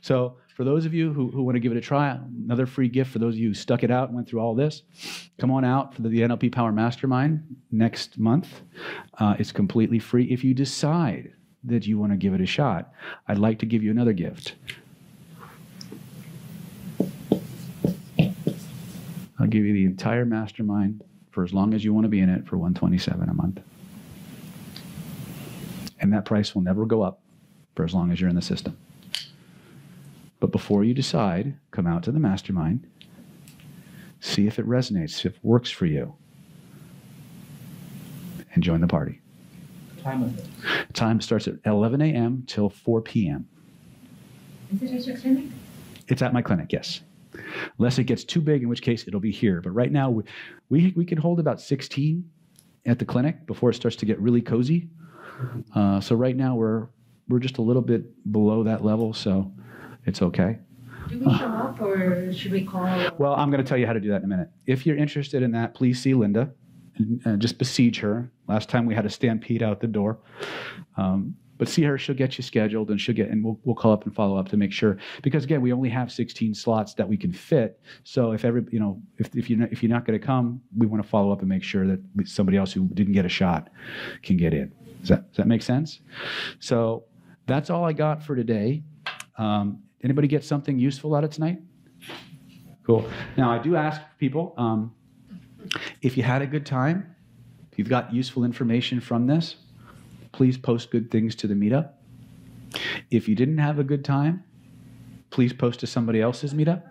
[0.00, 2.88] So, for those of you who, who want to give it a try, another free
[2.88, 4.82] gift for those of you who stuck it out and went through all this,
[5.38, 8.62] come on out for the, the NLP Power Mastermind next month.
[9.20, 10.24] Uh, it's completely free.
[10.24, 11.32] If you decide
[11.62, 12.92] that you want to give it a shot,
[13.28, 14.56] I'd like to give you another gift.
[19.38, 22.28] I'll give you the entire mastermind for as long as you want to be in
[22.28, 23.60] it for 127 a month.
[26.00, 27.20] And that price will never go up
[27.76, 28.76] for as long as you're in the system.
[30.40, 32.86] But before you decide, come out to the mastermind,
[34.20, 36.14] see if it resonates, if it works for you,
[38.54, 39.20] and join the party.
[40.02, 40.94] Time of it.
[40.94, 42.44] Time starts at 11 a.m.
[42.46, 43.48] till 4 p.m.
[44.72, 45.46] Is it at your clinic?
[46.06, 47.00] It's at my clinic, yes.
[47.78, 49.60] Unless it gets too big, in which case it'll be here.
[49.60, 50.22] But right now, we,
[50.68, 52.28] we, we can hold about 16
[52.86, 54.88] at the clinic before it starts to get really cozy.
[55.74, 56.88] Uh, so right now, we're,
[57.28, 59.52] we're just a little bit below that level, so
[60.08, 60.58] it's okay.
[61.08, 62.84] Do we show up or should we call?
[63.18, 64.50] Well, I'm going to tell you how to do that in a minute.
[64.66, 66.50] If you're interested in that, please see Linda
[66.96, 68.30] and uh, just besiege her.
[68.46, 70.18] Last time we had a stampede out the door.
[70.96, 73.92] Um, but see her, she'll get you scheduled and she'll get, and we'll, we'll call
[73.92, 74.96] up and follow up to make sure.
[75.22, 77.80] Because again, we only have 16 slots that we can fit.
[78.04, 80.60] So if every, you know, if, if you're not, if you're not going to come,
[80.76, 83.28] we want to follow up and make sure that somebody else who didn't get a
[83.28, 83.70] shot
[84.22, 84.72] can get in.
[85.00, 86.00] Does that, does that make sense?
[86.60, 87.04] So
[87.46, 88.84] that's all I got for today.
[89.36, 91.60] Um, anybody get something useful out of tonight?
[92.84, 93.08] Cool.
[93.36, 94.94] Now, I do ask people um,
[96.02, 97.14] if you had a good time,
[97.70, 99.56] if you've got useful information from this,
[100.32, 101.90] please post good things to the meetup.
[103.10, 104.44] If you didn't have a good time,
[105.30, 106.82] please post to somebody else's meetup.